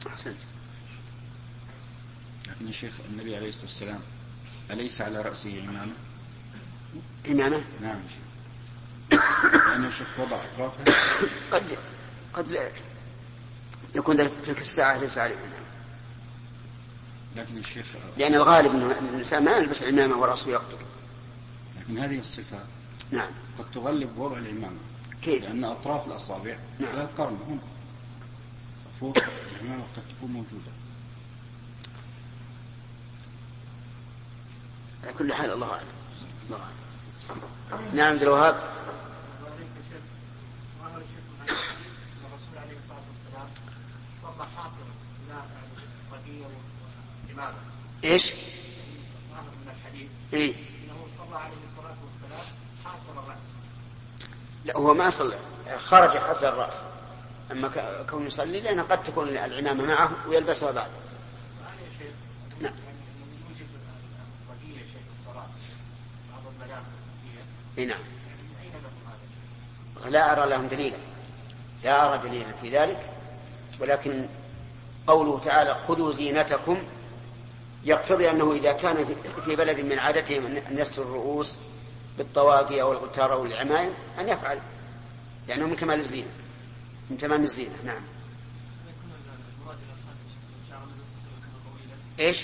أحسنت. 0.07 0.35
لكن 2.47 2.67
يا 2.67 2.71
شيخ 2.71 2.93
النبي 3.11 3.35
عليه 3.35 3.49
الصلاة 3.49 3.63
والسلام 3.65 3.99
أليس 4.71 5.01
على 5.01 5.21
رأسه 5.21 5.59
إمامة؟ 5.63 5.91
إمامة؟ 7.31 7.63
نعم 7.81 7.95
يا 7.97 8.09
شيخ. 8.09 8.25
لأن 9.67 9.85
الشيخ 9.85 10.07
وضع 10.19 10.37
أطرافها 10.53 10.83
قد 11.51 11.63
قد 12.33 12.51
لا 12.51 12.71
يكون 13.95 14.17
تلك 14.17 14.61
الساعة 14.61 14.97
ليس 14.97 15.17
عليه 15.17 15.35
لكن 17.35 17.57
الشيخ 17.57 17.85
لأن 18.17 18.35
الغالب 18.35 18.71
أن 18.71 18.81
الإنسان 19.09 19.43
ما 19.43 19.51
يلبس 19.51 19.83
العمامة 19.83 20.17
ورأسه 20.17 20.51
يقطر 20.51 20.77
لكن 21.85 21.97
هذه 21.97 22.19
الصفة 22.19 22.59
نعم. 23.11 23.31
قد 23.59 23.65
تغلب 23.73 24.17
وضع 24.17 24.37
العمامة 24.37 24.77
كيف؟ 25.21 25.43
لأن 25.43 25.63
أطراف 25.63 26.07
الأصابع 26.07 26.57
نعم. 26.79 26.89
على 26.91 27.01
القرن 27.01 27.37
هنا 27.47 27.59
فوق 28.99 29.17
العمامة 29.17 29.83
قد 29.95 30.03
تكون 30.17 30.31
موجودة. 30.31 30.71
على 35.03 35.13
كل 35.13 35.33
حال 35.33 35.51
الله 35.51 35.71
أعلم. 35.73 35.87
الله 36.47 36.59
أعلم. 37.71 37.95
نعم 37.95 38.13
عبد 38.13 38.21
الوهاب. 38.21 38.75
إيش؟ 48.03 48.31
من 49.65 49.71
الحديث 49.79 50.09
إيه 50.33 50.53
إنه 50.53 51.07
صلى 51.17 51.37
عليه 51.37 51.57
الصلاه 51.63 51.97
والسلام 52.05 52.45
حاصر 52.85 53.11
الراس 53.23 53.47
لا 54.65 54.77
هو 54.77 54.93
ما 54.93 55.09
صلى. 55.09 55.35
خرج 55.77 56.09
حسن 56.09 56.47
الرأس. 56.47 56.83
أما 57.51 57.71
كونه 58.09 58.25
يصلي 58.25 58.61
لأنه 58.61 58.83
قد 58.83 59.03
تكون 59.03 59.29
العمامة 59.29 59.85
معه 59.85 60.11
ويلبسها 60.27 60.71
بعد. 60.71 60.89
نعم. 62.59 62.73
نعم. 67.77 67.99
لا 70.05 70.31
أرى 70.31 70.49
لهم 70.49 70.67
دليلا. 70.67 70.97
لا 71.83 72.05
أرى 72.05 72.29
دليلا 72.29 72.51
في 72.61 72.69
ذلك. 72.69 73.11
ولكن 73.79 74.27
قوله 75.07 75.39
تعالى 75.39 75.75
خذوا 75.87 76.11
زينتكم. 76.11 76.83
يقتضي 77.83 78.31
أنه 78.31 78.53
إذا 78.53 78.71
كان 78.71 79.15
في 79.45 79.55
بلد 79.55 79.79
من 79.79 79.99
عادتهم 79.99 80.45
أن 80.45 80.77
يستر 80.77 81.01
الرؤوس 81.01 81.57
بالطواقي 82.17 82.81
أو 82.81 82.91
الغتار 82.91 83.33
أو 83.33 83.45
العمائم 83.45 83.93
أن 84.19 84.29
يفعل 84.29 84.59
لأنه 85.47 85.65
من 85.67 85.75
كمال 85.75 85.99
الزينة 85.99 86.29
من 87.09 87.17
تمام 87.17 87.43
الزينة 87.43 87.75
نعم. 87.85 88.01
إيش؟ 92.19 92.41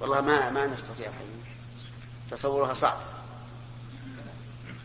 والله 0.00 0.20
ما 0.20 0.50
ما 0.50 0.66
نستطيع 0.66 1.06
حقيقة. 1.06 1.54
تصورها 2.30 2.74
صعب. 2.74 2.98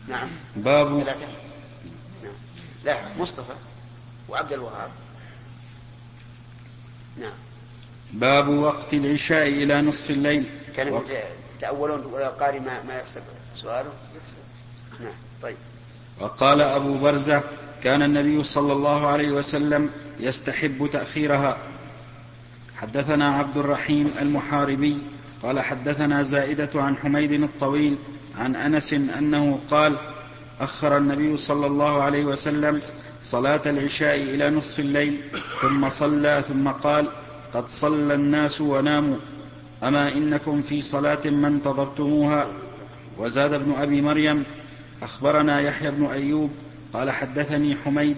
نعم. 0.08 0.28
باب 0.56 1.02
ثلاثة 1.02 1.26
نعم. 2.22 2.32
لا 2.84 3.18
مصطفى 3.18 3.54
وعبد 4.28 4.52
الوهاب. 4.52 4.90
نعم. 7.18 7.32
باب 8.12 8.48
وقت 8.48 8.94
العشاء 8.94 9.48
إلى 9.48 9.82
نصف 9.82 10.10
الليل. 10.10 10.59
كان 10.76 10.92
و... 10.92 11.02
تأولون 11.60 12.04
ولا 12.04 12.28
قاري 12.28 12.60
ما, 12.60 12.82
ما 12.82 12.94
يحسب 12.98 13.22
سؤاله؟ 13.56 13.92
يحسب 14.22 14.38
نعم 15.00 15.14
طيب. 15.42 15.56
وقال 16.20 16.60
أبو 16.62 16.94
برزة 16.94 17.42
كان 17.82 18.02
النبي 18.02 18.44
صلى 18.44 18.72
الله 18.72 19.06
عليه 19.06 19.30
وسلم 19.30 19.90
يستحب 20.20 20.88
تأخيرها. 20.92 21.56
حدثنا 22.76 23.36
عبد 23.36 23.56
الرحيم 23.56 24.14
المحاربي 24.20 24.98
قال 25.42 25.60
حدثنا 25.60 26.22
زائدة 26.22 26.70
عن 26.74 26.96
حميد 26.96 27.32
الطويل 27.32 27.96
عن 28.38 28.56
أنس 28.56 28.92
أنه 28.92 29.58
قال 29.70 29.98
أخر 30.60 30.96
النبي 30.96 31.36
صلى 31.36 31.66
الله 31.66 32.02
عليه 32.02 32.24
وسلم 32.24 32.82
صلاة 33.22 33.60
العشاء 33.66 34.16
إلى 34.16 34.50
نصف 34.50 34.80
الليل 34.80 35.20
ثم 35.62 35.88
صلى 35.88 36.44
ثم 36.48 36.68
قال 36.68 37.08
قد 37.54 37.68
صلى 37.68 38.14
الناس 38.14 38.60
وناموا. 38.60 39.16
أما 39.82 40.12
إنكم 40.12 40.62
في 40.62 40.82
صلاة 40.82 41.30
ما 41.30 41.48
انتظرتموها 41.48 42.52
وزاد 43.18 43.52
ابن 43.52 43.72
أبي 43.72 44.00
مريم 44.00 44.44
أخبرنا 45.02 45.60
يحيى 45.60 45.90
بن 45.90 46.06
أيوب 46.06 46.50
قال 46.92 47.10
حدثني 47.10 47.76
حميد 47.76 48.16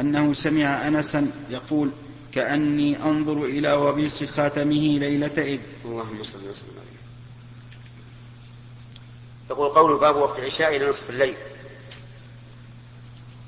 أنه 0.00 0.32
سمع 0.32 0.88
أنسا 0.88 1.30
يقول 1.50 1.90
كأني 2.34 3.02
أنظر 3.02 3.44
إلى 3.44 3.72
وبيص 3.72 4.24
خاتمه 4.24 4.98
ليلة 4.98 5.26
إذ. 5.38 5.60
اللهم 5.84 6.22
صل 6.22 6.38
وسلم 6.38 6.74
عليه. 6.76 6.98
يقول 9.50 9.68
قول 9.68 10.00
باب 10.00 10.16
وقت 10.16 10.38
العشاء 10.38 10.76
إلى 10.76 10.88
نصف 10.88 11.10
الليل. 11.10 11.36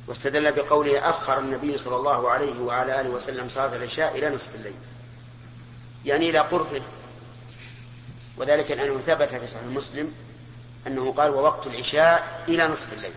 واستدل 0.08 0.52
بقوله 0.52 0.98
أخر 0.98 1.38
النبي 1.38 1.78
صلى 1.78 1.96
الله 1.96 2.30
عليه 2.30 2.60
وعلى 2.60 3.00
آله 3.00 3.10
وسلم 3.10 3.48
صلاة 3.48 3.76
العشاء 3.76 4.18
إلى 4.18 4.34
نصف 4.34 4.54
الليل. 4.54 4.74
يعني 6.04 6.30
إلى 6.30 6.38
قربه. 6.38 6.82
وذلك 8.40 8.70
لأنه 8.70 9.00
ثبت 9.00 9.28
في 9.28 9.46
صحيح 9.46 9.64
مسلم 9.64 10.14
أنه 10.86 11.12
قال 11.12 11.30
ووقت 11.30 11.66
العشاء 11.66 12.44
إلى 12.48 12.68
نصف 12.68 12.92
الليل. 12.92 13.12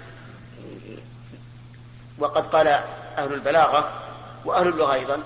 وقد 2.17 2.47
قال 2.47 2.67
أهل 3.17 3.33
البلاغة 3.33 4.03
وأهل 4.45 4.67
اللغة 4.67 4.93
أيضا 4.93 5.23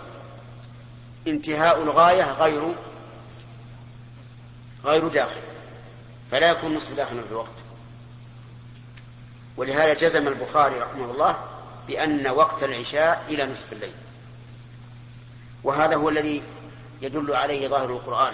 انتهاء 1.28 1.84
الغاية 1.84 2.32
غير 2.32 2.76
غير 4.86 5.08
داخل 5.08 5.42
فلا 6.32 6.50
يكون 6.50 6.76
نصف 6.76 6.94
داخلا 6.94 7.22
في 7.22 7.32
الوقت. 7.32 7.64
ولهذا 9.58 9.94
جزم 9.94 10.28
البخاري 10.28 10.80
رحمه 10.80 11.12
الله 11.12 11.40
بأن 11.88 12.28
وقت 12.28 12.64
العشاء 12.64 13.26
إلى 13.30 13.46
نصف 13.46 13.74
الليل. 13.74 13.94
وهذا 15.64 15.96
هو 15.96 16.10
الذي 16.10 16.44
يدل 17.02 17.36
عليه 17.36 17.68
ظاهر 17.68 17.90
القرآن. 17.90 18.34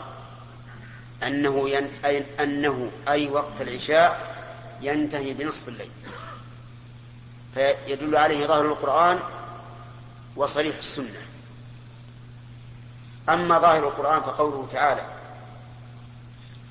أنه 1.24 1.70
ين... 1.70 1.92
أي... 2.06 2.26
أنه 2.40 2.92
أي 3.08 3.30
وقت 3.30 3.62
العشاء 3.62 4.36
ينتهي 4.82 5.34
بنصف 5.34 5.68
الليل. 5.68 5.92
فيدل 7.54 8.16
عليه 8.18 8.46
ظاهر 8.46 8.66
القرآن 8.66 9.20
وصريح 10.36 10.78
السنة. 10.78 11.22
أما 13.30 13.60
ظاهر 13.60 13.88
القرآن 13.88 14.22
فقوله 14.22 14.68
تعالى 14.72 15.06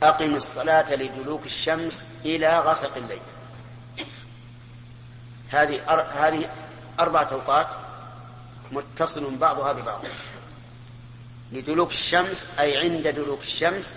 أقم 0.02 0.34
الصلاة 0.34 0.94
لدلوك 0.94 1.46
الشمس 1.46 2.06
إلى 2.24 2.58
غسق 2.58 2.96
الليل. 2.96 3.20
هذه 5.50 5.80
أر... 5.88 6.00
هذه 6.00 6.50
أربعة 7.00 7.28
أوقات 7.32 7.68
متصل 8.72 9.36
بعضها 9.36 9.72
ببعض. 9.72 10.00
لدلوك 11.52 11.90
الشمس 11.90 12.48
أي 12.60 12.78
عند 12.78 13.08
دلوك 13.08 13.40
الشمس 13.40 13.96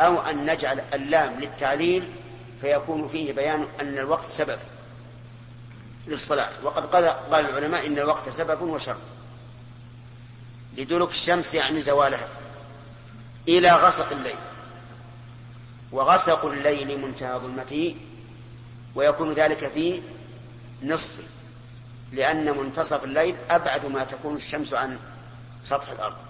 أو 0.00 0.20
أن 0.20 0.46
نجعل 0.46 0.80
اللام 0.94 1.40
للتعليل 1.40 2.10
فيكون 2.60 3.08
فيه 3.08 3.32
بيان 3.32 3.66
أن 3.80 3.98
الوقت 3.98 4.26
سبب 4.30 4.58
للصلاة. 6.06 6.48
وقد 6.62 6.86
قال, 6.86 7.04
العلماء 7.46 7.86
إن 7.86 7.98
الوقت 7.98 8.28
سبب 8.28 8.62
وشرط 8.62 8.96
لدلوك 10.76 11.10
الشمس 11.10 11.54
يعني 11.54 11.82
زوالها 11.82 12.28
إلى 13.48 13.72
غسق 13.72 14.12
الليل. 14.12 14.38
وغسق 15.92 16.46
الليل 16.46 16.98
منتهى 16.98 17.38
ظلمته 17.38 17.96
ويكون 18.94 19.32
ذلك 19.32 19.72
في 19.74 20.02
نصفه 20.82 21.24
لأن 22.12 22.58
منتصف 22.58 23.04
الليل 23.04 23.36
أبعد 23.50 23.86
ما 23.86 24.04
تكون 24.04 24.36
الشمس 24.36 24.74
عن 24.74 24.98
سطح 25.64 25.90
الأرض. 25.90 26.29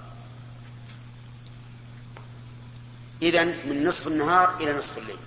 إذا 3.23 3.45
من 3.45 3.87
نصف 3.87 4.07
النهار 4.07 4.57
إلى 4.61 4.73
نصف 4.73 4.99
الليل. 4.99 5.19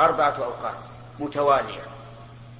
أربعة 0.00 0.44
أوقات 0.44 0.76
متوالية. 1.18 1.82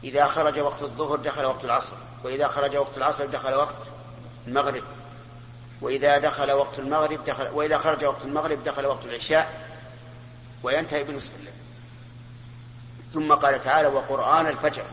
إذا 0.04 0.26
خرج 0.26 0.60
وقت 0.60 0.82
الظهر 0.82 1.16
دخل 1.16 1.44
وقت 1.44 1.64
العصر 1.64 1.96
وإذا 2.24 2.48
خرج 2.48 2.76
وقت 2.76 2.96
العصر 2.98 3.26
دخل 3.26 3.54
وقت 3.54 3.76
المغرب. 4.46 4.82
وإذا 5.80 6.18
دخل 6.18 6.52
وقت 6.52 6.78
المغرب 6.78 7.24
دخل 7.24 7.48
وإذا 7.48 7.78
خرج 7.78 8.04
وقت 8.04 8.24
المغرب 8.24 8.64
دخل 8.64 8.86
وقت 8.86 9.04
العشاء 9.04 9.68
وينتهي 10.62 11.04
بنصف 11.04 11.30
الليل. 11.38 11.54
ثم 13.14 13.32
قال 13.32 13.62
تعالى 13.62 13.88
وقرآن 13.88 14.46
الفجر. 14.46 14.84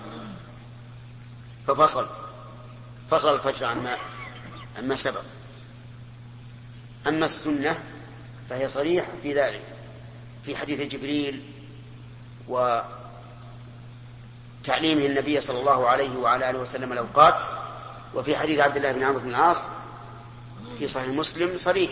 ففصل 1.68 2.08
فصل 3.12 3.36
الفجر 3.36 3.66
عما 3.66 3.98
عما 4.78 4.96
سبق. 4.96 5.22
أما 7.08 7.26
السنة 7.26 7.80
فهي 8.50 8.68
صريحة 8.68 9.08
في 9.24 9.34
ذلك. 9.34 9.62
في 10.46 10.56
حديث 10.58 10.82
جبريل 10.82 11.42
وتعليمه 12.48 12.86
النبي 15.06 15.42
صلى 15.42 15.60
الله 15.60 15.90
عليه 15.90 16.18
وعلى 16.18 16.50
آله 16.50 16.60
وسلم 16.60 16.94
الأوقات 16.94 17.42
وفي 18.16 18.38
حديث 18.38 18.60
عبد 18.60 18.78
الله 18.78 18.92
بن 18.92 19.04
عمرو 19.04 19.20
بن 19.20 19.30
العاص 19.30 19.62
في 20.80 20.88
صحيح 20.88 21.08
مسلم 21.08 21.58
صريح 21.58 21.92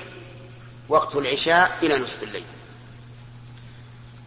وقت 0.89 1.15
العشاء 1.15 1.77
إلى 1.83 1.99
نصف 1.99 2.23
الليل. 2.23 2.45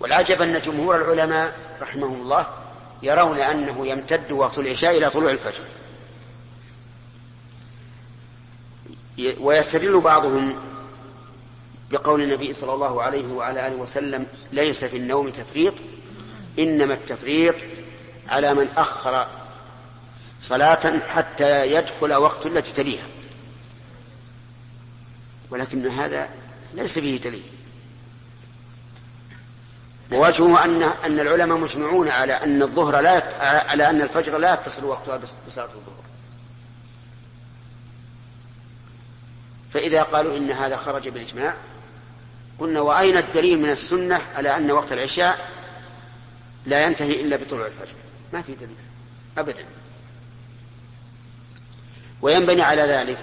والعجب 0.01 0.43
أن 0.43 0.61
جمهور 0.61 0.97
العلماء 0.97 1.57
رحمهم 1.83 2.23
الله 2.23 2.47
يرون 3.03 3.39
أنه 3.39 3.87
يمتد 3.87 4.33
وقت 4.33 4.59
العشاء 4.59 4.99
إلى 4.99 5.11
طلوع 5.11 5.31
الفجر. 5.31 5.65
ويستدل 9.41 10.01
بعضهم 10.01 10.70
بقول 11.91 12.23
النبي 12.23 12.55
صلى 12.55 12.75
الله 12.75 13.03
عليه 13.03 13.27
وعلى 13.27 13.67
آله 13.67 13.77
وسلم 13.77 14.27
ليس 14.53 14.85
في 14.85 14.97
النوم 14.97 15.31
تفريط 15.31 15.75
إنما 16.59 16.95
التفريط 16.95 17.57
على 18.29 18.55
من 18.55 18.69
أخر 18.77 19.29
صلاة 20.43 20.99
حتى 21.09 21.73
يدخل 21.73 22.15
وقت 22.15 22.47
التي 22.47 22.73
تليها. 22.73 23.07
ولكن 25.51 25.87
هذا 25.87 26.29
ليس 26.75 26.99
فيه 26.99 27.21
دليل. 27.21 27.43
ووجهه 30.13 30.65
أن 30.65 30.83
أن 30.83 31.21
العلماء 31.21 31.59
مجمعون 31.59 32.09
على 32.09 32.33
أن 32.33 32.63
الظهر 32.63 33.01
لا 33.01 33.23
على 33.71 33.91
أن 33.91 34.03
الفجر 34.03 34.39
لا 34.39 34.55
يتصل 34.55 34.85
وقتها 34.85 35.17
بصلاة 35.47 35.65
الظهر. 35.65 36.05
فإذا 39.73 40.03
قالوا 40.03 40.37
إن 40.37 40.51
هذا 40.51 40.77
خرج 40.77 41.09
بالإجماع 41.09 41.55
قلنا 42.61 42.81
وأين 42.81 43.17
الدليل 43.17 43.59
من 43.59 43.71
السنة 43.71 44.21
على 44.37 44.57
أن 44.57 44.71
وقت 44.71 44.93
العشاء 44.93 45.49
لا 46.67 46.85
ينتهي 46.85 47.21
إلا 47.21 47.37
بطلوع 47.37 47.67
الفجر؟ 47.67 47.95
ما 48.33 48.43
في 48.43 48.55
دليل. 48.55 48.77
أبدا. 49.39 49.67
وينبني 52.23 52.63
على 52.63 52.83
ذلك 52.83 53.21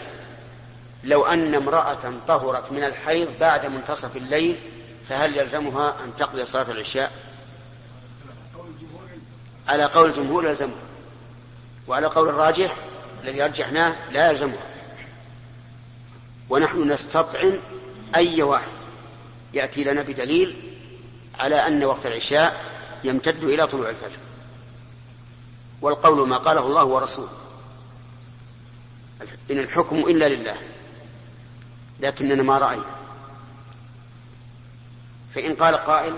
لو 1.04 1.26
أن 1.26 1.56
امرأة 1.56 2.14
طهرت 2.28 2.72
من 2.72 2.84
الحيض 2.84 3.40
بعد 3.40 3.66
منتصف 3.66 4.18
الليل 4.18 4.60
فهل 5.10 5.38
يلزمها 5.38 6.04
أن 6.04 6.16
تقضي 6.16 6.46
صلاة 6.46 6.72
العشاء؟ 6.72 7.12
على 9.68 9.86
قول 9.86 10.10
الجمهور 10.10 10.48
يلزمها. 10.48 10.88
وعلى 11.88 12.08
قول 12.08 12.30
الراجح 12.30 12.76
الذي 13.24 13.44
أرجحناه 13.44 13.96
لا 14.12 14.30
يلزمها. 14.30 14.68
ونحن 16.50 16.92
نستطعم 16.92 17.54
أي 18.16 18.42
واحد 18.42 18.77
يأتي 19.54 19.84
لنا 19.84 20.02
بدليل 20.02 20.56
على 21.40 21.68
أن 21.68 21.84
وقت 21.84 22.06
العشاء 22.06 22.66
يمتد 23.04 23.44
إلى 23.44 23.68
طلوع 23.68 23.90
الفجر. 23.90 24.20
والقول 25.82 26.28
ما 26.28 26.38
قاله 26.38 26.68
الله 26.68 26.86
ورسوله 26.86 27.30
إن 29.52 29.60
الحكم 29.60 29.96
إلا 29.96 30.30
لله 30.30 30.58
لكننا 32.00 32.44
ما 32.44 32.58
رأينا. 32.58 32.96
فإن 35.36 35.56
قال 35.56 35.76
قائل 35.76 36.14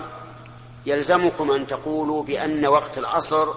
يلزمكم 0.86 1.50
أن 1.50 1.66
تقولوا 1.66 2.22
بأن 2.22 2.66
وقت 2.66 2.98
العصر 2.98 3.48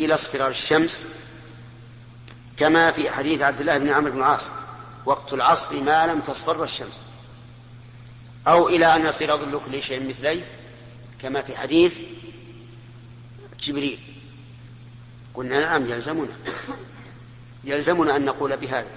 إلى 0.00 0.14
اصفرار 0.14 0.48
الشمس 0.48 1.06
كما 2.56 2.90
في 2.92 3.10
حديث 3.10 3.42
عبد 3.42 3.60
الله 3.60 3.78
بن 3.78 3.90
عمرو 3.90 4.12
بن 4.12 4.18
العاص 4.18 4.50
وقت 5.06 5.32
العصر 5.32 5.80
ما 5.80 6.06
لم 6.06 6.20
تصفر 6.20 6.64
الشمس. 6.64 7.00
أو 8.46 8.68
إلى 8.68 8.96
أن 8.96 9.06
يصير 9.06 9.36
ظل 9.36 9.60
كل 9.66 9.82
شيء 9.82 10.08
مثليه 10.08 10.44
كما 11.18 11.42
في 11.42 11.56
حديث 11.56 12.00
جبريل. 13.60 13.98
قلنا 15.34 15.60
نعم 15.60 15.86
يلزمنا. 15.86 16.36
يلزمنا 17.64 18.16
أن 18.16 18.24
نقول 18.24 18.56
بهذا. 18.56 18.90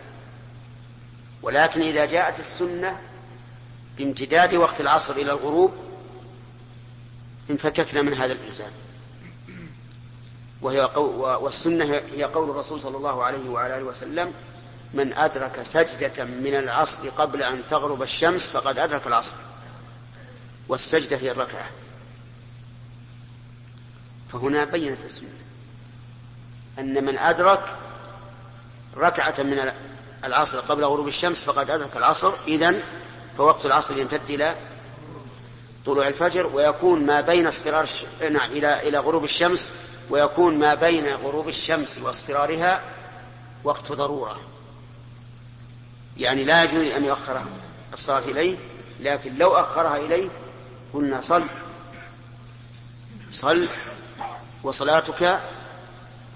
ولكن 1.41 1.81
إذا 1.81 2.05
جاءت 2.05 2.39
السنة 2.39 2.99
بامتداد 3.97 4.53
وقت 4.53 4.81
العصر 4.81 5.15
إلى 5.15 5.31
الغروب 5.31 5.73
انفككنا 7.49 8.01
من 8.01 8.13
هذا 8.13 8.33
الإلزام. 8.33 8.71
وهي 10.61 10.79
قو 10.79 11.43
والسنة 11.43 11.85
هي 12.15 12.23
قول 12.23 12.49
الرسول 12.49 12.81
صلى 12.81 12.97
الله 12.97 13.23
عليه 13.23 13.49
وعلى 13.49 13.77
آله 13.77 13.85
وسلم 13.85 14.33
من 14.93 15.13
أدرك 15.13 15.61
سجدة 15.61 16.23
من 16.23 16.55
العصر 16.55 17.09
قبل 17.09 17.43
أن 17.43 17.63
تغرب 17.69 18.01
الشمس 18.01 18.49
فقد 18.49 18.79
أدرك 18.79 19.07
العصر 19.07 19.35
والسجدة 20.67 21.17
هي 21.17 21.31
الركعة. 21.31 21.69
فهنا 24.33 24.65
بينت 24.65 25.05
السنة 25.05 25.29
أن 26.79 27.05
من 27.05 27.17
أدرك 27.17 27.75
ركعة 28.97 29.35
من 29.39 29.71
العصر 30.23 30.59
قبل 30.59 30.83
غروب 30.83 31.07
الشمس 31.07 31.43
فقد 31.43 31.69
أدرك 31.69 31.97
العصر 31.97 32.33
إذن 32.47 32.83
فوقت 33.37 33.65
العصر 33.65 33.97
يمتد 33.97 34.29
إلى 34.29 34.55
طلوع 35.85 36.07
الفجر 36.07 36.47
ويكون 36.47 37.05
ما 37.05 37.21
بين 37.21 37.47
اصفرار 37.47 37.89
نعم 38.31 38.51
إلى 38.51 38.87
إلى 38.87 38.97
غروب 38.97 39.23
الشمس 39.23 39.71
ويكون 40.09 40.59
ما 40.59 40.75
بين 40.75 41.07
غروب 41.07 41.49
الشمس 41.49 41.97
واصفرارها 41.97 42.81
وقت 43.63 43.91
ضرورة. 43.91 44.39
يعني 46.17 46.43
لا 46.43 46.63
يجوز 46.63 46.87
أن 46.87 47.05
يؤخر 47.05 47.43
الصلاة 47.93 48.19
إليه 48.19 48.57
لكن 48.99 49.35
لو 49.35 49.49
أخرها 49.49 49.97
إليه 49.97 50.29
قلنا 50.93 51.21
صل. 51.21 51.43
صل 53.31 53.67
وصلاتك 54.63 55.39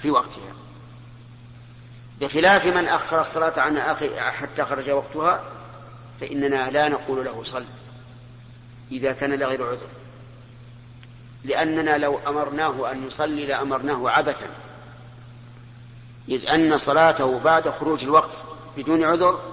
في 0.02 0.12
وقتها. 0.12 0.54
بخلاف 2.22 2.65
من 2.65 2.88
أخر 2.88 3.22
الصلاة 3.22 3.60
عن 3.60 3.78
آخر 3.78 4.15
حتى 4.15 4.65
خرج 4.65 4.89
وقتها 4.89 5.44
فإننا 6.20 6.70
لا 6.70 6.89
نقول 6.89 7.26
له 7.26 7.44
صل 7.44 7.65
إذا 8.91 9.13
كان 9.13 9.34
لغير 9.34 9.67
عذر. 9.67 9.88
لأننا 11.44 11.98
لو 11.98 12.20
أمرناه 12.28 12.91
أن 12.91 13.08
يصلي 13.08 13.46
لأمرناه 13.46 14.10
عبثا. 14.10 14.50
إذ 16.30 16.50
أن 16.50 16.78
صلاته 16.78 17.39
بعد 17.39 17.70
خروج 17.70 18.04
الوقت 18.04 18.44
بدون 18.78 19.04
عذر 19.04 19.51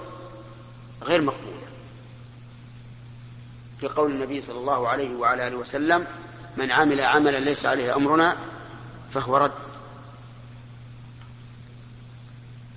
غير 1.03 1.21
مقبولة 1.21 1.69
في 3.79 3.87
قول 3.87 4.11
النبي 4.11 4.41
صلى 4.41 4.57
الله 4.57 4.87
عليه 4.87 5.15
وعلى 5.15 5.47
آله 5.47 5.57
وسلم 5.57 6.07
من 6.57 6.71
عمل 6.71 7.01
عملا 7.01 7.37
ليس 7.37 7.65
عليه 7.65 7.95
أمرنا 7.95 8.37
فهو 9.11 9.37
رد. 9.37 9.51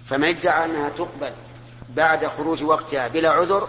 فمن 0.06 0.28
ادعى 0.28 0.64
أنها 0.64 0.88
تقبل 0.88 1.32
بعد 1.96 2.26
خروج 2.26 2.64
وقتها 2.64 3.08
بلا 3.08 3.30
عذر 3.30 3.68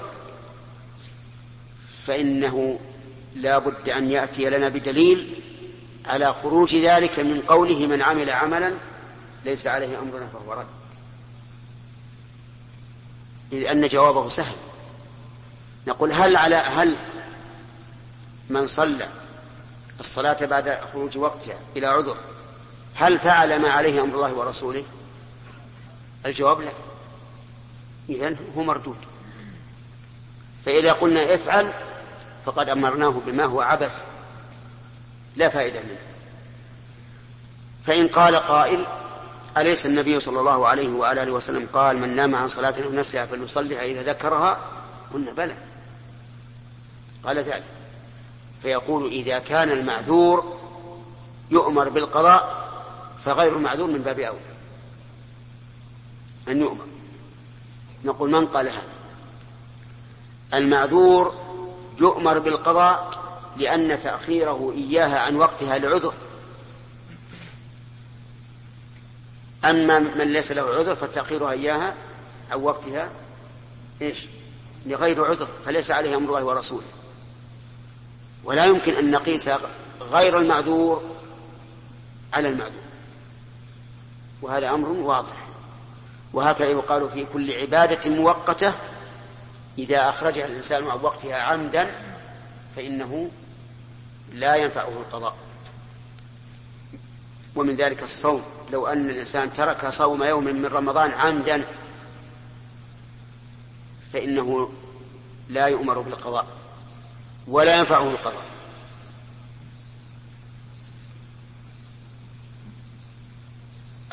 فإنه 2.08 2.80
لا 3.36 3.58
بد 3.58 3.90
أن 3.90 4.12
يأتي 4.12 4.50
لنا 4.50 4.70
بدليل 4.70 5.42
على 6.06 6.34
خروج 6.34 6.76
ذلك 6.76 7.20
من 7.20 7.42
قوله 7.48 7.88
من 7.88 8.02
عمل 8.02 8.30
عملا 8.30 8.74
ليس 9.46 9.68
عليه 9.68 10.00
أمرنا 10.00 10.28
فهو 10.28 10.54
رد. 10.54 10.83
إذ 13.54 13.66
أن 13.66 13.88
جوابه 13.88 14.30
سهل. 14.30 14.56
نقول 15.88 16.12
هل 16.12 16.36
على 16.36 16.56
هل 16.56 16.96
من 18.50 18.68
صلى 18.68 19.08
الصلاة 20.00 20.46
بعد 20.46 20.80
خروج 20.94 21.18
وقتها 21.18 21.56
إلى 21.78 21.88
عذر؟ 21.88 22.18
هل 22.96 23.20
فعل 23.20 23.60
ما 23.60 23.70
عليه 23.70 24.02
أمر 24.02 24.16
الله 24.16 24.34
ورسوله؟ 24.34 24.84
الجواب 26.26 26.62
لا. 26.62 26.72
إذن 28.10 28.38
هو 28.58 28.64
مردود. 28.64 28.98
فإذا 30.66 30.92
قلنا 30.92 31.36
افعل 31.36 31.74
فقد 32.46 32.70
أمرناه 32.70 33.22
بما 33.26 33.44
هو 33.44 33.62
عبث. 33.62 34.06
لا 35.36 35.50
فائدة 35.50 35.80
منه. 35.82 35.98
فإن 37.86 38.08
قال 38.08 38.36
قائل 38.36 38.86
أليس 39.58 39.86
النبي 39.86 40.20
صلى 40.20 40.40
الله 40.40 40.68
عليه 40.68 40.90
وعلى 40.90 41.24
آله 41.24 41.32
وسلم 41.32 41.68
قال 41.74 41.98
من 41.98 42.16
نام 42.16 42.36
عن 42.36 42.48
صلاة 42.48 42.74
نسيها 42.94 43.26
فليصليها 43.26 43.84
إذا 43.84 44.04
ذكرها؟ 44.04 44.60
قلنا 45.14 45.32
بلى. 45.32 45.56
قال 47.24 47.40
ذلك. 47.40 47.64
فيقول 48.62 49.12
إذا 49.12 49.40
كان 49.40 49.72
المعذور 49.72 50.58
يؤمر 51.52 51.90
بالقضاء 51.90 52.70
فغير 53.26 53.56
المعذور 53.58 53.88
من 53.88 54.02
باب 54.02 54.20
أولى. 54.20 54.40
أن 56.48 56.62
يؤمر. 56.62 56.86
نقول 58.04 58.32
من 58.32 58.46
قال 58.46 58.68
هذا؟ 58.68 58.94
المعذور 60.54 61.34
يؤمر 62.00 62.40
بالقضاء 62.40 63.12
لأن 63.58 64.00
تأخيره 64.00 64.74
إياها 64.76 65.20
عن 65.20 65.36
وقتها 65.36 65.78
لعذر. 65.78 66.14
أما 69.66 70.00
من 70.00 70.34
ليس 70.34 70.52
له 70.52 70.62
عذر 70.62 70.96
فتأخيرها 70.96 71.52
إياها 71.52 71.96
عن 72.52 72.62
وقتها 72.62 73.10
إيش؟ 74.02 74.28
لغير 74.86 75.26
عذر 75.26 75.48
فليس 75.66 75.92
عليه 75.92 76.16
أمر 76.16 76.30
الله 76.30 76.44
ورسوله. 76.44 76.88
ولا 78.44 78.66
يمكن 78.66 78.96
أن 78.96 79.12
نقيس 79.12 79.50
غير 80.02 80.40
المعذور 80.40 81.04
على 82.34 82.50
المعذور. 82.50 82.84
وهذا 84.42 84.70
أمر 84.70 84.88
واضح. 84.88 85.48
وهكذا 86.34 86.68
يقال 86.68 87.10
في 87.10 87.26
كل 87.26 87.52
عبادة 87.52 88.10
مؤقتة 88.10 88.74
إذا 89.78 90.10
أخرجها 90.10 90.46
الإنسان 90.46 90.88
عن 90.88 91.00
وقتها 91.02 91.36
عمدا 91.36 91.96
فإنه 92.76 93.30
لا 94.32 94.56
ينفعه 94.56 94.90
القضاء. 94.90 95.36
ومن 97.56 97.76
ذلك 97.76 98.04
الصوم 98.04 98.44
لو 98.72 98.88
أن 98.88 99.10
الإنسان 99.10 99.54
ترك 99.54 99.90
صوم 99.90 100.24
يوم 100.24 100.44
من 100.44 100.66
رمضان 100.66 101.12
عمدا 101.12 101.68
فإنه 104.14 104.72
لا 105.50 105.68
يؤمر 105.68 106.00
بالقضاء 106.00 106.48
ولا 107.48 107.78
ينفعه 107.80 108.12
القضاء 108.12 108.46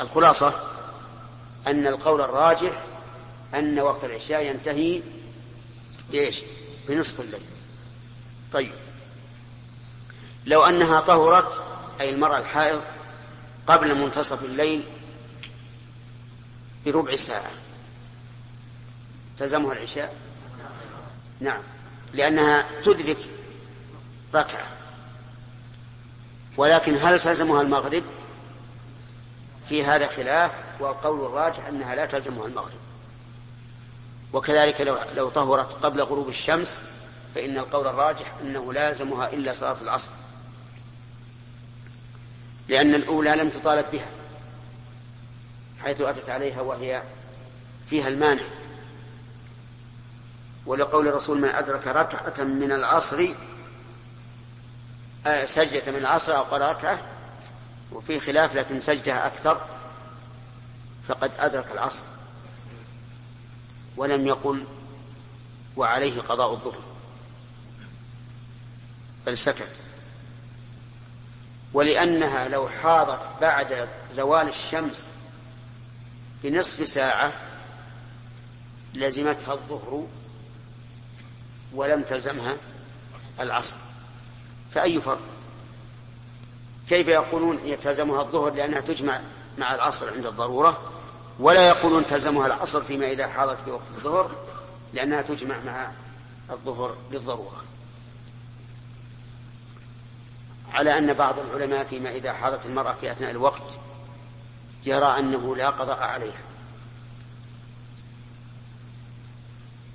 الخلاصة 0.01 0.53
أن 1.67 1.87
القول 1.87 2.21
الراجح 2.21 2.83
أن 3.53 3.79
وقت 3.79 4.03
العشاء 4.03 4.45
ينتهي 4.45 5.01
بإيش؟ 6.11 6.41
بنصف 6.89 7.19
الليل. 7.19 7.41
طيب 8.53 8.71
لو 10.45 10.63
أنها 10.63 11.01
طهرت 11.01 11.63
أي 12.01 12.09
المرأة 12.09 12.37
الحائض 12.39 12.81
قبل 13.67 13.95
منتصف 13.95 14.43
الليل 14.43 14.83
بربع 16.85 17.15
ساعة. 17.15 17.51
تلزمها 19.37 19.73
العشاء؟ 19.73 20.15
نعم. 21.39 21.61
لأنها 22.13 22.81
تدرك 22.81 23.17
ركعة. 24.33 24.67
ولكن 26.57 26.97
هل 26.97 27.19
تلزمها 27.19 27.61
المغرب؟ 27.61 28.03
في 29.69 29.83
هذا 29.83 30.07
خلاف 30.07 30.51
والقول 30.79 31.25
الراجح 31.25 31.65
أنها 31.65 31.95
لا 31.95 32.05
تلزمها 32.05 32.47
المغرب. 32.47 32.79
وكذلك 34.33 34.81
لو, 34.81 34.97
لو 35.15 35.29
طهرت 35.29 35.85
قبل 35.85 36.01
غروب 36.01 36.29
الشمس 36.29 36.81
فإن 37.35 37.57
القول 37.57 37.87
الراجح 37.87 38.33
أنه 38.41 38.73
لا 38.73 38.89
يلزمها 38.89 39.33
إلا 39.33 39.53
صلاة 39.53 39.81
العصر. 39.81 40.11
لأن 42.71 42.95
الأولى 42.95 43.35
لم 43.35 43.49
تطالب 43.49 43.85
بها 43.91 44.09
حيث 45.83 46.01
أتت 46.01 46.29
عليها 46.29 46.61
وهي 46.61 47.03
فيها 47.89 48.07
المانع. 48.07 48.43
ولقول 50.65 51.07
الرسول 51.07 51.41
من 51.41 51.49
أدرك 51.49 51.87
ركعة 51.87 52.43
من 52.43 52.71
العصر 52.71 53.27
آه، 55.27 55.45
سجدة 55.45 55.91
من 55.91 55.97
العصر 55.97 56.35
أو 56.35 56.43
قال 56.43 56.61
ركعة 56.61 56.99
وفي 57.91 58.19
خلاف 58.19 58.55
لكن 58.55 58.81
سجدة 58.81 59.27
أكثر 59.27 59.61
فقد 61.07 61.31
أدرك 61.39 61.71
العصر. 61.71 62.03
ولم 63.97 64.27
يقل 64.27 64.65
وعليه 65.77 66.21
قضاء 66.21 66.51
الظهر 66.51 66.81
بل 69.25 69.37
سكت. 69.37 69.90
ولأنها 71.73 72.47
لو 72.47 72.69
حاضت 72.69 73.29
بعد 73.41 73.89
زوال 74.15 74.47
الشمس 74.47 75.03
بنصف 76.43 76.87
ساعة 76.87 77.33
لزمتها 78.93 79.53
الظهر 79.53 80.07
ولم 81.73 82.01
تلزمها 82.03 82.57
العصر. 83.39 83.75
فأي 84.71 85.01
فرق؟ 85.01 85.19
كيف 86.89 87.07
يقولون 87.07 87.59
يتلزمها 87.65 88.21
الظهر 88.21 88.53
لأنها 88.53 88.79
تجمع 88.79 89.21
مع 89.57 89.75
العصر 89.75 90.13
عند 90.13 90.25
الضرورة 90.25 90.81
ولا 91.39 91.67
يقولون 91.67 92.05
تلزمها 92.05 92.47
العصر 92.47 92.81
فيما 92.81 93.11
إذا 93.11 93.27
حاضت 93.27 93.59
في 93.65 93.71
وقت 93.71 93.85
الظهر 93.97 94.31
لأنها 94.93 95.21
تجمع 95.21 95.59
مع 95.65 95.91
الظهر 96.51 96.95
للضرورة؟ 97.11 97.63
على 100.73 100.97
أن 100.97 101.13
بعض 101.13 101.39
العلماء 101.39 101.83
فيما 101.83 102.09
إذا 102.09 102.33
حاضت 102.33 102.65
المرأة 102.65 102.93
في 102.93 103.11
أثناء 103.11 103.31
الوقت 103.31 103.63
يرى 104.85 105.19
أنه 105.19 105.55
لا 105.55 105.69
قضاء 105.69 106.03
عليها. 106.03 106.41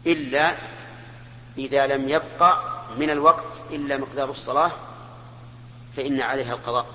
إلا 0.07 0.57
إذا 1.59 1.87
لم 1.87 2.09
يبقى 2.09 2.83
من 2.99 3.11
الوقت 3.11 3.65
إلا 3.71 3.97
مقدار 3.97 4.31
الصلاة 4.31 4.73
فإن 5.97 6.21
عليها 6.21 6.55
القضاء. 6.55 6.87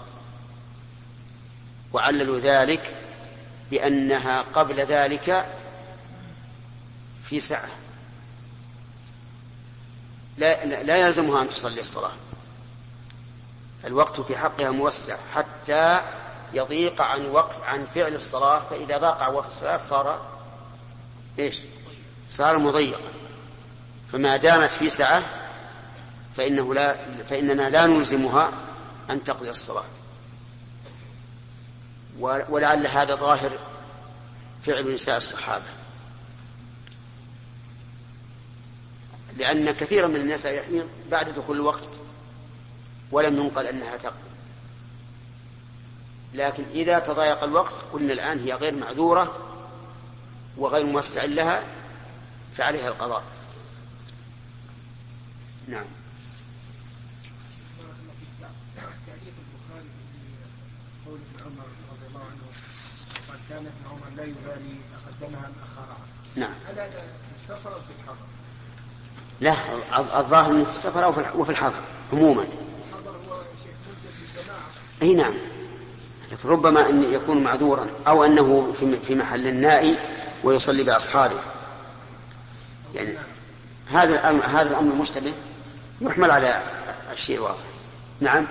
وعللوا 1.93 2.39
ذلك 2.39 2.95
بأنها 3.71 4.41
قبل 4.41 4.75
ذلك 4.75 5.45
في 7.23 7.39
سعة 7.39 7.69
لا, 10.37 10.65
لا 10.83 10.97
يلزمها 10.97 11.41
أن 11.41 11.49
تصلي 11.49 11.81
الصلاة. 11.81 12.11
الوقت 13.85 14.21
في 14.21 14.37
حقها 14.37 14.71
موسع 14.71 15.17
حتى 15.35 16.01
يضيق 16.53 17.01
عن 17.01 17.25
وقت 17.25 17.55
عن 17.63 17.85
فعل 17.85 18.15
الصلاة 18.15 18.59
فإذا 18.59 18.97
ضاق 18.97 19.21
عن 19.21 19.33
وقت 19.33 19.45
الصلاة 19.45 19.77
صار 19.77 20.31
إيش؟ 21.39 21.59
صار 22.29 22.57
مضيقا. 22.57 23.11
فما 24.11 24.37
دامت 24.37 24.69
في 24.69 24.89
سعة 24.89 25.23
فإنه 26.35 26.73
لا 26.73 26.95
فإننا 27.29 27.69
لا 27.69 27.87
نلزمها 27.87 28.51
أن 29.09 29.23
تقضي 29.23 29.49
الصلاة. 29.49 29.83
ولعل 32.19 32.87
هذا 32.87 33.15
ظاهر 33.15 33.51
فعل 34.61 34.93
نساء 34.93 35.17
الصحابة. 35.17 35.65
لأن 39.37 39.71
كثيرا 39.71 40.07
من 40.07 40.15
الناس 40.15 40.45
يحيض 40.45 40.89
بعد 41.11 41.29
دخول 41.29 41.55
الوقت 41.55 41.89
ولم 43.11 43.37
ينقل 43.37 43.65
أنها 43.65 43.97
تقضي. 43.97 44.31
لكن 46.33 46.63
إذا 46.73 46.99
تضايق 46.99 47.43
الوقت 47.43 47.73
قلنا 47.93 48.13
الآن 48.13 48.39
هي 48.39 48.53
غير 48.53 48.75
معذورة 48.75 49.35
وغير 50.57 50.85
موسع 50.85 51.25
لها 51.25 51.63
فعليها 52.53 52.87
القضاء. 52.87 53.23
نعم. 55.67 55.85
كان 63.51 63.65
ابن 63.65 63.89
عمر 63.91 64.15
لا 64.15 64.23
يبالي 64.23 64.75
اقدمها 65.05 65.47
ام 65.47 65.53
اخرها 65.63 65.97
نعم 66.35 66.53
هذا 66.67 66.89
في 66.89 66.97
السفر 67.35 67.73
أو 67.73 67.79
في 67.79 68.03
الحضر؟ 68.03 68.25
لا 69.41 70.19
الظاهر 70.19 70.65
في 70.65 70.71
السفر 70.71 71.03
أو 71.03 71.41
وفي 71.41 71.49
الحضر 71.51 71.81
عموما. 72.13 72.45
أي 75.01 75.13
نعم. 75.13 75.33
لكن 76.31 76.49
ربما 76.49 76.89
أن 76.89 77.13
يكون 77.13 77.43
معذورا 77.43 77.87
أو 78.07 78.25
أنه 78.25 78.73
في 79.03 79.15
محل 79.15 79.47
النائي 79.47 79.97
ويصلي 80.43 80.83
بأصحابه. 80.83 81.39
يعني 82.95 83.17
هذا 83.91 84.19
هذا 84.41 84.69
الأمر 84.69 84.93
المشتبه 84.93 85.33
يحمل 86.01 86.31
على 86.31 86.61
الشيء 87.11 87.37
الواضح 87.37 87.63
نعم. 88.19 88.47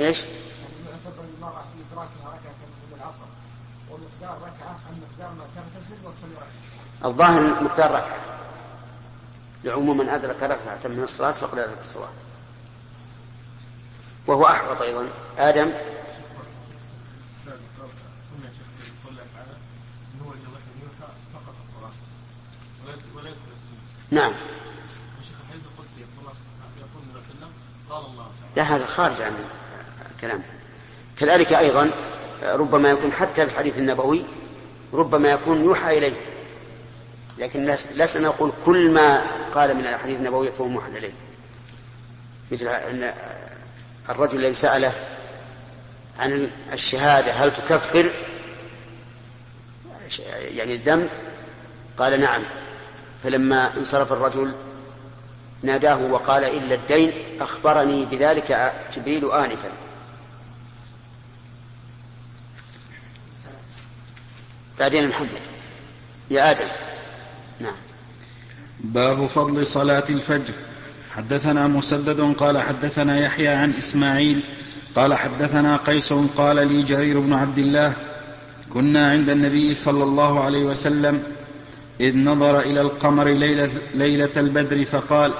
إيش؟ 0.00 0.18
في 0.18 0.26
إدراكها 1.92 2.24
ركعة 2.24 2.54
من 2.90 2.98
العصر 3.00 3.22
ومقدار 3.90 4.38
ركعة 4.38 4.78
مقدار 5.02 5.34
ما 5.34 5.44
وتصلي 6.04 6.34
ركعة 6.34 7.10
الظاهر 7.10 7.64
مقدار 7.64 7.90
ركعة. 7.90 8.16
لعموم 9.64 9.98
من 9.98 10.08
أدرك 10.08 10.42
ركعة 10.42 10.80
من 10.84 11.02
الصلاة 11.02 11.32
فقد 11.32 11.58
أدرك 11.58 11.80
الصلاة. 11.80 12.08
وهو 14.26 14.46
أحوط 14.46 14.82
أيضا. 14.82 15.08
آدم. 15.38 15.72
نعم. 24.10 24.32
لا 28.56 28.62
هذا 28.62 28.86
خارج 28.86 29.22
عن 29.22 29.32
الكلام. 30.10 30.42
كذلك 31.18 31.52
أيضا 31.52 31.90
ربما 32.42 32.90
يكون 32.90 33.12
حتى 33.12 33.46
في 33.46 33.52
الحديث 33.52 33.78
النبوي 33.78 34.24
ربما 34.92 35.28
يكون 35.28 35.64
يوحى 35.64 35.98
إليه. 35.98 36.16
لكن 37.38 37.66
لسنا 37.94 38.28
نقول 38.28 38.52
كل 38.64 38.90
ما 38.90 39.22
قال 39.52 39.74
من 39.74 39.86
الحديث 39.86 40.16
النبوي 40.16 40.52
فهو 40.52 40.68
موحى 40.68 40.98
إليه. 40.98 41.12
مثل 42.50 42.68
الرجل 44.08 44.38
الذي 44.38 44.52
سأله 44.52 44.92
عن 46.18 46.50
الشهادة 46.72 47.32
هل 47.32 47.52
تكفر؟ 47.52 48.10
يعني 50.30 50.74
الذنب 50.74 51.08
قال 51.98 52.20
نعم. 52.20 52.42
فلما 53.22 53.76
انصرف 53.76 54.12
الرجل 54.12 54.54
ناداه 55.62 55.98
وقال 55.98 56.44
إلا 56.44 56.74
الدين 56.74 57.12
أخبرني 57.40 58.04
بذلك 58.04 58.72
جبريل 58.96 59.30
آنفا. 59.32 59.70
بعدين 64.78 65.08
محمد. 65.08 65.40
يا 66.30 66.50
آدم. 66.50 66.68
نعم. 67.60 67.76
باب 68.80 69.26
فضل 69.26 69.66
صلاة 69.66 70.04
الفجر. 70.08 70.54
حدثنا 71.16 71.66
مسدد 71.66 72.20
قال 72.20 72.58
حدثنا 72.58 73.18
يحيى 73.18 73.48
عن 73.48 73.72
إسماعيل 73.72 74.40
قال 74.96 75.14
حدثنا 75.14 75.76
قيس 75.76 76.12
قال 76.12 76.68
لي 76.68 76.82
جرير 76.82 77.20
بن 77.20 77.32
عبد 77.32 77.58
الله 77.58 77.92
كنا 78.74 79.10
عند 79.10 79.28
النبي 79.28 79.74
صلى 79.74 80.04
الله 80.04 80.44
عليه 80.44 80.64
وسلم 80.64 81.22
إذ 82.00 82.16
نظر 82.16 82.60
إلى 82.60 82.80
القمر 82.80 83.28
ليلة, 83.28 83.70
ليلة 83.94 84.30
البدر 84.36 84.84
فقال 84.84 85.32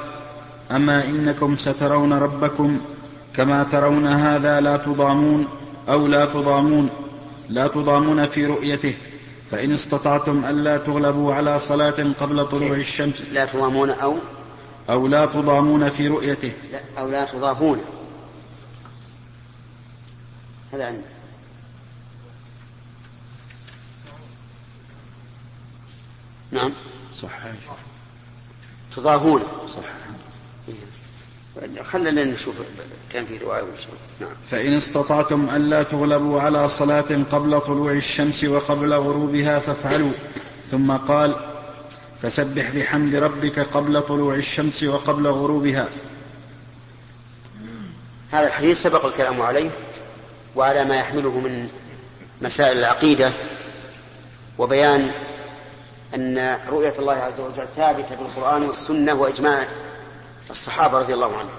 أما 0.71 1.05
إنكم 1.05 1.57
سترون 1.57 2.13
ربكم 2.13 2.79
كما 3.35 3.65
ترون 3.65 4.07
هذا 4.07 4.61
لا 4.61 4.77
تضامون 4.77 5.47
أو 5.89 6.07
لا 6.07 6.25
تضامون 6.25 6.89
لا 7.49 7.67
تضامون 7.67 8.27
في 8.27 8.47
رؤيته 8.47 8.95
فإن 9.51 9.73
استطعتم 9.73 10.45
ألا 10.45 10.77
تغلبوا 10.77 11.35
على 11.35 11.59
صلاة 11.59 12.15
قبل 12.21 12.47
طلوع 12.49 12.77
الشمس 12.77 13.29
لا 13.33 13.45
تضامون 13.45 13.91
أو 13.91 14.17
أو 14.91 15.07
لا 15.07 15.27
تضامون 15.27 15.91
في 15.91 16.09
رؤيته. 16.09 16.53
لا 16.73 16.81
أو 16.99 17.09
لا 17.11 17.25
تضاهون 17.25 17.81
هذا 20.73 20.87
عندنا 20.87 21.03
نعم. 26.53 26.73
صح 27.15 27.31
تضاهون 28.97 29.43
صح 29.69 29.85
خلنا 31.83 32.25
نشوف 32.25 32.55
كان 33.13 33.27
في 33.27 33.39
رواية 33.39 33.63
نعم. 34.21 34.31
فإن 34.51 34.73
استطعتم 34.73 35.49
ألا 35.57 35.83
تغلبوا 35.83 36.41
على 36.41 36.69
صلاة 36.69 37.25
قبل 37.31 37.61
طلوع 37.61 37.93
الشمس 37.93 38.45
وقبل 38.45 38.93
غروبها 38.95 39.59
فافعلوا. 39.59 40.13
ثم 40.71 40.93
قال 40.97 41.56
فسبح 42.23 42.71
بحمد 42.71 43.15
ربك 43.15 43.59
قبل 43.59 44.03
طلوع 44.03 44.35
الشمس 44.35 44.83
وقبل 44.83 45.27
غروبها. 45.27 45.89
هذا 48.33 48.47
الحديث 48.47 48.83
سبق 48.83 49.05
الكلام 49.05 49.43
عليه 49.43 49.71
وعلى 50.57 50.85
ما 50.85 50.97
يحمله 50.97 51.41
من 51.41 51.71
مسائل 52.43 52.79
العقيدة 52.79 53.33
وبيان 54.59 55.11
أن 56.15 56.59
رؤية 56.69 56.95
الله 56.99 57.13
عز 57.13 57.41
وجل 57.41 57.69
ثابتة 57.77 58.15
بالقرآن 58.15 58.63
والسنة 58.63 59.15
وإجماع 59.15 59.69
الصحابة 60.51 60.99
رضي 60.99 61.15
الله 61.15 61.37
عنهم. 61.37 61.51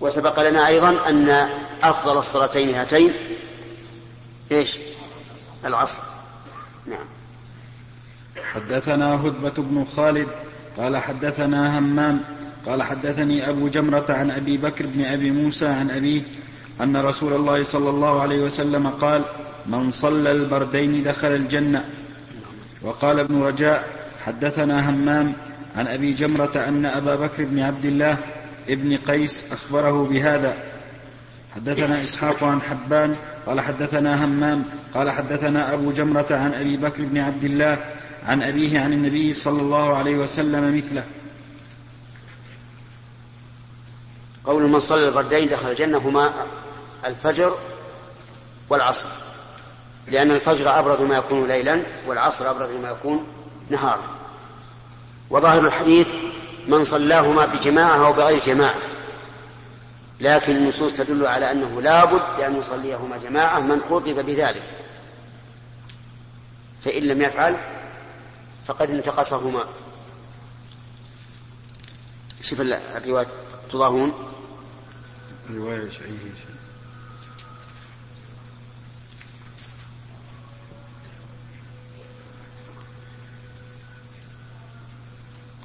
وسبق 0.00 0.48
لنا 0.48 0.66
أيضا 0.66 1.08
أن 1.08 1.48
أفضل 1.82 2.18
الصلاتين 2.18 2.74
هاتين. 2.74 3.14
إيش؟ 4.52 4.78
العصر. 5.64 6.00
نعم. 6.86 7.19
حدثنا 8.54 9.14
هدبة 9.14 9.56
بن 9.58 9.84
خالد 9.84 10.28
قال 10.76 10.96
حدثنا 10.96 11.78
همام 11.78 12.20
قال 12.66 12.82
حدثني 12.82 13.48
أبو 13.48 13.68
جمرة 13.68 14.06
عن 14.08 14.30
أبي 14.30 14.56
بكر 14.56 14.86
بن 14.86 15.04
أبي 15.04 15.30
موسى 15.30 15.66
عن 15.66 15.90
أبيه 15.90 16.22
أن 16.80 16.96
رسول 16.96 17.32
الله 17.32 17.62
صلى 17.62 17.90
الله 17.90 18.22
عليه 18.22 18.40
وسلم 18.42 18.88
قال 18.88 19.22
من 19.66 19.90
صلى 19.90 20.32
البردين 20.32 21.02
دخل 21.02 21.28
الجنة. 21.28 21.84
وقال 22.82 23.18
ابن 23.18 23.42
رجاء 23.42 23.84
حدثنا 24.26 24.90
همام 24.90 25.32
عن 25.76 25.86
أبي 25.86 26.12
جمرة 26.12 26.64
أن 26.68 26.86
أبا 26.86 27.16
بكر 27.16 27.44
بن 27.44 27.58
عبد 27.58 27.84
الله 27.84 28.16
ابن 28.68 28.96
قيس 28.96 29.52
أخبره 29.52 30.04
بهذا. 30.10 30.54
حدثنا 31.56 32.02
إسحاق 32.02 32.44
عن 32.44 32.60
حبان 32.62 33.16
قال 33.46 33.60
حدثنا 33.60 34.24
همام 34.24 34.64
قال 34.94 35.10
حدثنا 35.10 35.74
أبو 35.74 35.92
جمرة 35.92 36.26
عن 36.30 36.54
أبي 36.54 36.76
بكر 36.76 37.02
بن 37.02 37.18
عبد 37.18 37.44
الله 37.44 37.78
عن 38.26 38.42
أبيه 38.42 38.80
عن 38.80 38.92
النبي 38.92 39.32
صلى 39.32 39.60
الله 39.62 39.96
عليه 39.96 40.16
وسلم 40.16 40.76
مثله. 40.76 41.04
قول 44.44 44.62
من 44.62 44.80
صلى 44.80 45.08
البردين 45.08 45.48
دخل 45.48 45.70
الجنة 45.70 45.98
هما 45.98 46.46
الفجر 47.06 47.58
والعصر. 48.68 49.08
لأن 50.08 50.30
الفجر 50.30 50.78
أبرد 50.78 51.02
ما 51.02 51.16
يكون 51.16 51.48
ليلا 51.48 51.82
والعصر 52.06 52.50
أبرد 52.50 52.70
ما 52.70 52.90
يكون 52.90 53.26
نهارا. 53.70 54.04
وظاهر 55.30 55.66
الحديث 55.66 56.12
من 56.68 56.84
صلاهما 56.84 57.46
بجماعة 57.46 58.06
أو 58.06 58.12
بغير 58.12 58.38
جماعة. 58.38 58.74
لكن 60.20 60.56
النصوص 60.56 60.92
تدل 60.92 61.26
على 61.26 61.52
أنه 61.52 61.82
لا 61.82 62.04
بد 62.04 62.40
أن 62.40 62.56
يصليهما 62.56 63.16
جماعة 63.16 63.60
من 63.60 63.80
خطب 63.80 64.14
بذلك. 64.26 64.62
فإن 66.84 67.02
لم 67.02 67.22
يفعل 67.22 67.56
فقد 68.66 68.90
انتقصهما. 68.90 69.64
شوف 72.42 72.60
الرواية 72.60 73.26
تضاهون. 73.70 74.12
الرواية 75.50 75.90
شيء. 75.90 76.30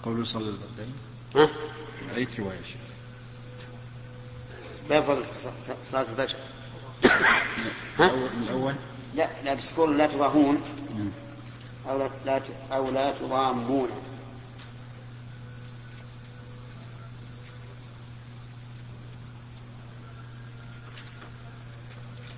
قول 0.05 0.27
صلى 0.27 0.49
البردين 0.49 0.93
ها؟ 1.35 1.49
أي 2.15 2.27
رواية 2.39 2.63
شيخ 2.63 2.81
باب 4.89 5.03
فضل 5.03 5.25
صلاة 5.83 6.01
الفجر. 6.01 6.37
ها؟ 7.99 8.11
الأول 8.43 8.75
لا 9.15 9.29
لا 9.43 9.53
بس 9.53 9.73
قول 9.73 9.97
لا 9.97 10.07
تضاهون. 10.07 10.61
أو 11.89 11.97
لا 12.25 12.41
أو 12.71 12.91
لا 12.91 13.11
تضامونه 13.11 14.01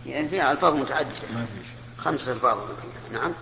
يعني 0.06 0.30
فيها 0.30 0.52
ألفاظ 0.52 0.76
متعددة. 0.76 1.22
خمسة 1.98 2.32
ألفاظ. 2.32 2.58
نعم. 3.12 3.34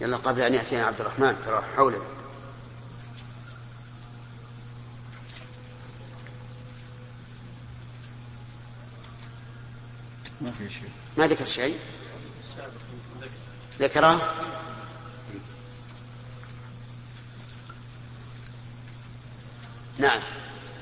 يلا 0.00 0.16
قبل 0.16 0.42
أن 0.42 0.54
يأتينا 0.54 0.86
عبد 0.86 1.00
الرحمن 1.00 1.40
ترى 1.40 1.62
حولنا 1.76 2.15
ما 10.40 10.52
في 10.58 10.70
شيء. 10.70 10.90
ما 11.16 11.26
ذكر 11.26 11.44
شيء؟ 11.44 11.78
ذكره؟ 13.80 14.34
نعم. 19.98 20.22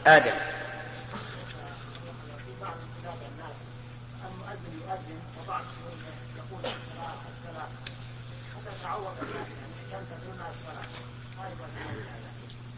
آدم. 0.07 0.33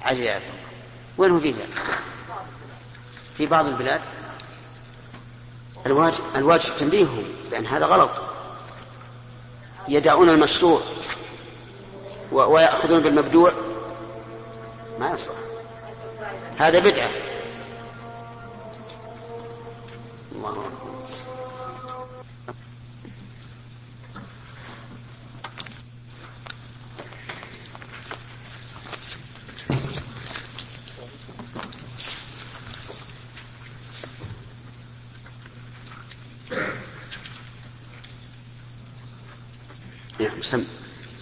عجيب. 0.03 0.43
وين 1.19 1.31
هو 1.31 1.41
فيها 1.41 1.67
في 3.37 3.47
بعض 3.47 3.67
البلاد؟ 3.67 4.01
الواجب 5.87 6.21
الواجب 6.37 6.71
تنبيههم 6.79 7.25
بأن 7.51 7.67
هذا 7.67 7.87
غلط. 7.87 8.11
يدعون 9.89 10.29
المشروع 10.29 10.81
ويأخذون 12.33 13.01
بالمبدوع. 13.01 13.53
ما 14.99 15.11
يصلح. 15.11 15.35
هذا 16.59 16.79
بدعة. 16.79 17.11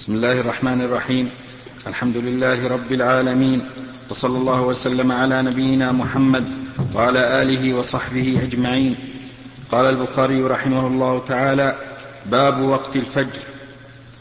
بسم 0.05 0.15
الله 0.15 0.41
الرحمن 0.41 0.81
الرحيم 0.81 1.31
الحمد 1.87 2.17
لله 2.17 2.69
رب 2.69 2.93
العالمين 2.93 3.61
وصلى 4.11 4.39
الله 4.39 4.61
وسلم 4.61 5.13
على 5.13 5.43
نبينا 5.43 5.93
محمد 5.93 6.45
وعلى 6.95 7.43
اله 7.43 7.75
وصحبه 7.75 8.41
اجمعين 8.43 8.97
قال 9.73 9.87
البخاري 9.87 10.43
رحمه 10.43 10.87
الله 10.87 11.19
تعالى 11.19 11.77
باب 12.27 12.61
وقت 12.61 12.97
الفجر 12.97 13.41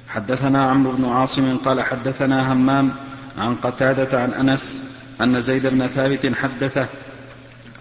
حدثنا 0.08 0.70
عمرو 0.70 0.92
بن 0.92 1.06
عاصم 1.06 1.58
قال 1.58 1.82
حدثنا 1.82 2.54
همام 2.54 2.96
عن 3.38 3.56
قتاده 3.56 4.22
عن 4.22 4.34
انس 4.34 4.84
ان 5.22 5.42
زيد 5.42 5.68
بن 5.68 5.88
ثابت 5.88 6.34
حدثه 6.36 6.88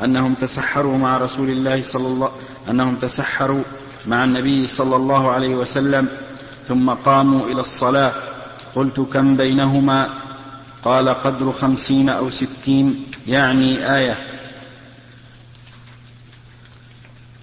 انهم 0.05 0.35
تسحروا 0.35 0.99
مع 0.99 1.19
رسول 1.19 1.51
الله 1.51 1.83
صلى 1.83 2.07
الله 2.07 2.31
انهم 2.71 2.97
تسحروا 2.97 3.63
مع 4.07 4.25
النبي 4.25 4.67
صلى 4.67 4.97
الله 4.97 5.31
عليه 5.31 5.55
وسلم 5.55 6.09
ثم 6.69 6.91
قاموا 6.91 7.47
إلى 7.47 7.61
الصلاة. 7.61 8.13
قلت 8.75 9.01
كم 9.01 9.37
بينهما؟ 9.37 10.09
قال 10.85 11.09
قدر 11.09 11.53
خمسين 11.53 12.09
أو 12.09 12.31
ستين 12.31 13.07
يعني 13.27 13.97
آية. 13.97 14.17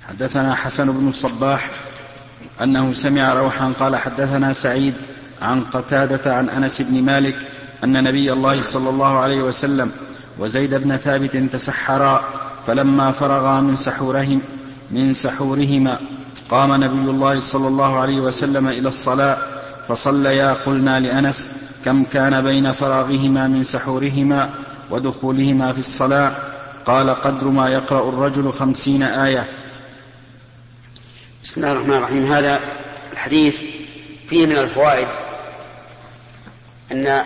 حدثنا 0.10 0.56
حسن 0.56 0.92
بن 0.92 1.08
الصباح 1.08 1.70
أنه 2.64 2.94
سمع 2.94 3.34
روحا 3.34 3.72
قال 3.80 3.96
حدثنا 3.96 4.54
سعيد 4.54 4.94
عن 5.42 5.62
قتادة 5.62 6.36
عن 6.36 6.50
أنس 6.50 6.82
بن 6.82 7.04
مالك 7.04 7.36
أن 7.84 8.04
نبي 8.04 8.34
الله 8.34 8.62
صلى 8.62 8.90
الله 8.90 9.18
عليه 9.18 9.42
وسلم 9.44 9.92
وزيد 10.40 10.74
بن 10.74 10.98
ثابت 10.98 11.38
تسحرا 11.38 12.24
فلما 12.68 13.12
فرغا 13.12 13.62
من 13.62 13.76
سحورهم 13.76 14.42
من 14.92 15.14
سحورهما 15.14 16.00
قام 16.50 16.84
نبي 16.84 17.12
الله 17.12 17.40
صلى 17.40 17.68
الله 17.68 18.00
عليه 18.00 18.20
وسلم 18.20 18.68
إلى 18.68 18.88
الصلاة 18.88 19.38
فصليا 19.88 20.54
قلنا 20.54 21.00
لأنس 21.00 21.52
كم 21.86 22.04
كان 22.04 22.44
بين 22.44 22.72
فراغهما 22.72 23.48
من 23.48 23.64
سحورهما 23.64 24.50
ودخولهما 24.90 25.74
في 25.74 25.80
الصلاة؟ 25.80 26.36
قال 26.86 27.10
قدر 27.10 27.48
ما 27.48 27.70
يقرأ 27.70 28.10
الرجل 28.10 28.54
خمسين 28.54 29.04
آية. 29.04 29.48
بسم 31.44 31.62
الله 31.62 31.72
الرحمن 31.72 31.94
الرحيم. 31.94 32.26
هذا 32.26 32.60
الحديث 33.14 33.58
فيه 34.28 34.46
من 34.46 34.58
الفوائد 34.58 35.08
أن 36.92 37.24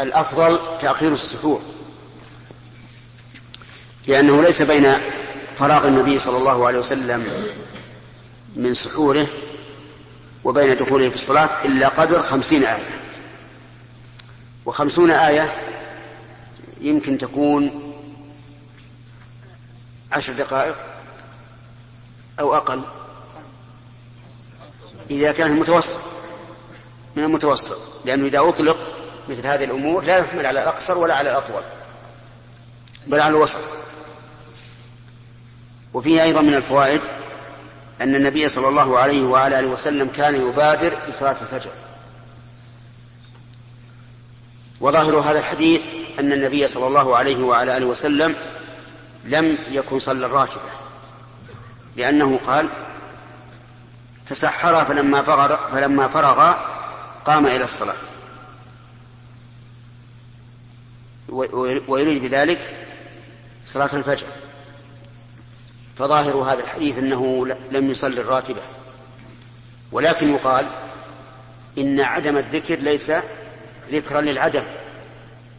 الأفضل 0.00 0.58
تأخير 0.80 1.12
السحور 1.12 1.60
لأنه 4.08 4.42
ليس 4.42 4.62
بين 4.62 4.92
فراغ 5.56 5.86
النبي 5.86 6.18
صلى 6.18 6.36
الله 6.36 6.66
عليه 6.66 6.78
وسلم 6.78 7.24
من 8.56 8.74
سحوره 8.74 9.26
وبين 10.44 10.76
دخوله 10.76 11.08
في 11.08 11.14
الصلاة 11.14 11.64
إلا 11.64 11.88
قدر 11.88 12.22
خمسين 12.22 12.64
آية. 12.64 13.00
وخمسون 14.66 15.10
آية 15.10 15.54
يمكن 16.80 17.18
تكون 17.18 17.92
عشر 20.12 20.32
دقائق 20.32 20.76
أو 22.40 22.56
أقل. 22.56 22.82
إذا 25.10 25.32
كان 25.32 25.50
المتوسط 25.50 26.00
من 27.16 27.24
المتوسط. 27.24 27.78
لأنه 28.04 28.26
إذا 28.26 28.40
أطلق 28.48 28.76
مثل 29.28 29.46
هذه 29.46 29.64
الأمور 29.64 30.04
لا 30.04 30.18
يحمل 30.18 30.46
على 30.46 30.62
الأقصر 30.62 30.98
ولا 30.98 31.14
على 31.14 31.30
الأطول 31.30 31.62
بل 33.06 33.20
على 33.20 33.36
الوسط. 33.36 33.60
وفيه 35.94 36.22
أيضا 36.22 36.40
من 36.40 36.54
الفوائد 36.54 37.00
أن 38.00 38.14
النبي 38.14 38.48
صلى 38.48 38.68
الله 38.68 38.98
عليه 38.98 39.22
وعلى 39.22 39.58
آله 39.58 39.68
وسلم 39.68 40.08
كان 40.16 40.34
يبادر 40.34 40.98
بصلاة 41.08 41.36
الفجر. 41.42 41.70
وظاهر 44.80 45.18
هذا 45.18 45.38
الحديث 45.38 45.86
أن 46.18 46.32
النبي 46.32 46.66
صلى 46.66 46.86
الله 46.86 47.16
عليه 47.16 47.44
وعلى 47.44 47.76
آله 47.76 47.86
وسلم 47.86 48.34
لم 49.24 49.58
يكن 49.68 49.98
صلى 49.98 50.26
الراتبة 50.26 50.70
لأنه 51.96 52.40
قال 52.46 52.68
تسحر 54.26 54.84
فلما 54.84 55.22
فرغ, 55.22 55.70
فلما 55.72 56.08
فرغ 56.08 56.54
قام 57.24 57.46
إلى 57.46 57.64
الصلاة. 57.64 57.94
ويريد 61.88 62.22
بذلك 62.22 62.86
صلاة 63.66 63.90
الفجر. 63.94 64.26
فظاهر 65.98 66.36
هذا 66.36 66.62
الحديث 66.62 66.98
أنه 66.98 67.46
لم 67.70 67.90
يصلي 67.90 68.20
الراتبة. 68.20 68.60
ولكن 69.92 70.30
يقال 70.30 70.66
إن 71.78 72.00
عدم 72.00 72.36
الذكر 72.36 72.74
ليس 72.74 73.12
ذكرا 73.92 74.20
للعدم. 74.20 74.62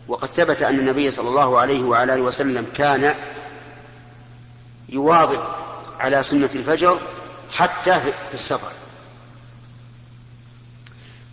وقد 0.07 0.27
ثبت 0.27 0.61
أن 0.61 0.79
النبي 0.79 1.11
صلى 1.11 1.29
الله 1.29 1.59
عليه 1.59 1.83
وعلى 1.83 2.13
آله 2.13 2.21
وسلم 2.21 2.67
كان 2.75 3.15
يواظب 4.89 5.41
على 5.99 6.23
سنة 6.23 6.49
الفجر 6.55 6.99
حتى 7.51 7.99
في 8.01 8.33
السفر. 8.33 8.71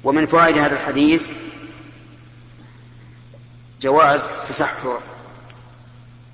ومن 0.04 0.26
فوائد 0.26 0.58
هذا 0.58 0.74
الحديث 0.74 1.30
جواز 3.82 4.24
تسحر 4.48 5.00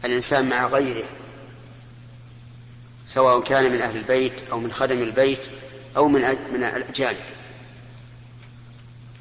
الإنسان 0.05 0.49
مع 0.49 0.67
غيره. 0.67 1.05
سواء 3.11 3.41
كان 3.41 3.73
من 3.73 3.81
أهل 3.81 3.97
البيت 3.97 4.33
أو 4.53 4.61
من 4.61 4.73
خدم 4.73 5.03
البيت 5.03 5.41
أو 5.97 6.09
من 6.09 6.21
من 6.55 6.63
الأجانب. 6.63 7.17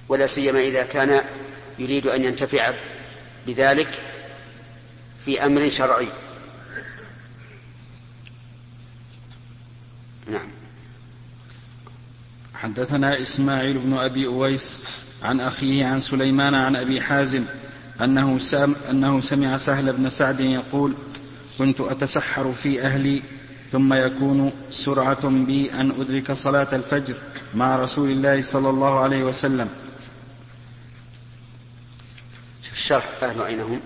ولا 0.10 0.28
سيما 0.28 0.60
إذا 0.60 0.84
كان 0.84 1.22
يريد 1.80 2.08
أن 2.08 2.24
ينتفع 2.24 2.74
بذلك 3.48 4.04
في 5.26 5.46
أمر 5.46 5.70
شرعي. 5.70 6.08
نعم. 10.28 10.50
حدثنا 12.54 13.22
إسماعيل 13.22 13.78
بن 13.78 13.98
أبي 13.98 14.28
أويس 14.28 14.84
عن 15.24 15.40
أخيه 15.40 15.86
عن 15.86 16.00
سليمان 16.00 16.56
عن 16.56 16.76
أبي 16.76 17.02
حازم 17.02 17.46
أنه, 18.02 18.38
سام 18.38 18.76
أنه 18.90 19.22
سمع 19.22 19.58
سهل 19.58 19.94
بن 19.94 20.10
سعد 20.10 20.40
يقول 20.40 20.94
كنت 21.58 21.82
أتسحر 21.82 22.54
في 22.54 22.82
أهلي 22.82 23.22
ثم 23.72 23.94
يكون 23.94 24.52
سرعة 24.70 25.30
بي 25.30 25.72
أن 25.74 25.92
أدرك 26.02 26.32
صلاة 26.32 26.68
الفجر 26.74 27.16
مع 27.56 27.76
رسول 27.76 28.10
الله 28.10 28.42
صلى 28.42 28.70
الله 28.70 29.00
عليه 29.00 29.24
وسلم. 29.24 29.70
الشرح 32.72 33.24
أهل 33.24 33.42
أين 33.42 33.60
هم 33.60 33.80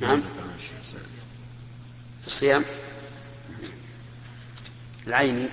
نعم 0.00 0.22
في 2.22 2.28
الصيام 2.42 2.64
العيني 5.06 5.48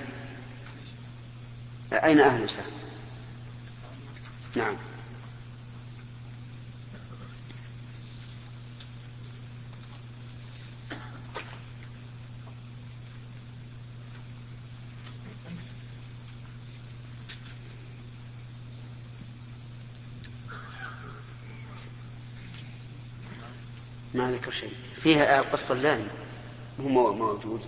أين 1.94 2.20
أهل 2.20 2.50
سهم 2.50 2.66
نعم. 4.56 4.76
ما 24.14 24.32
ذكر 24.32 24.52
شيء. 24.52 24.74
فيها 24.96 25.40
القسطلاني 25.40 26.04
هو 26.82 27.14
موجود. 27.14 27.62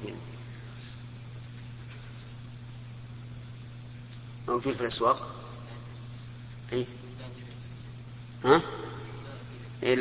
موجود 4.48 4.74
في 4.74 4.82
الأسواق. 4.82 5.36
أي 6.74 6.86
ها؟ 8.46 8.62
إيه 9.84 9.96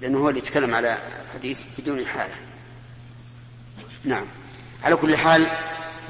لأنه 0.00 0.18
هو 0.18 0.28
اللي 0.28 0.40
يتكلم 0.40 0.74
على 0.74 0.98
الحديث 1.24 1.66
بدون 1.78 2.06
حالة 2.06 2.34
نعم. 4.04 4.26
على 4.82 4.96
كل 4.96 5.16
حال 5.16 5.50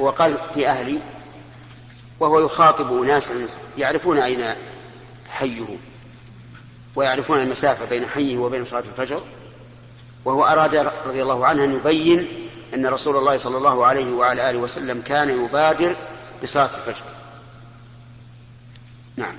هو 0.00 0.10
قال 0.10 0.50
في 0.54 0.68
أهلي 0.68 1.02
وهو 2.20 2.40
يخاطب 2.40 2.92
ناسا 2.92 3.48
يعرفون 3.78 4.18
أين 4.18 4.54
حيه 5.28 5.76
ويعرفون 6.96 7.38
المسافة 7.38 7.84
بين 7.84 8.06
حيه 8.06 8.38
وبين 8.38 8.64
صلاة 8.64 8.80
الفجر. 8.80 9.22
وهو 10.26 10.44
أراد 10.44 10.74
رضي 11.06 11.22
الله 11.22 11.46
عنه 11.46 11.64
أن 11.64 11.74
يبين 11.74 12.28
أن 12.74 12.86
رسول 12.86 13.16
الله 13.16 13.36
صلى 13.36 13.56
الله 13.56 13.86
عليه 13.86 14.12
وعلى 14.12 14.50
آله 14.50 14.58
وسلم 14.58 15.00
كان 15.00 15.44
يبادر 15.44 15.96
بصلاة 16.42 16.64
الفجر. 16.76 17.04
نعم. 19.16 19.34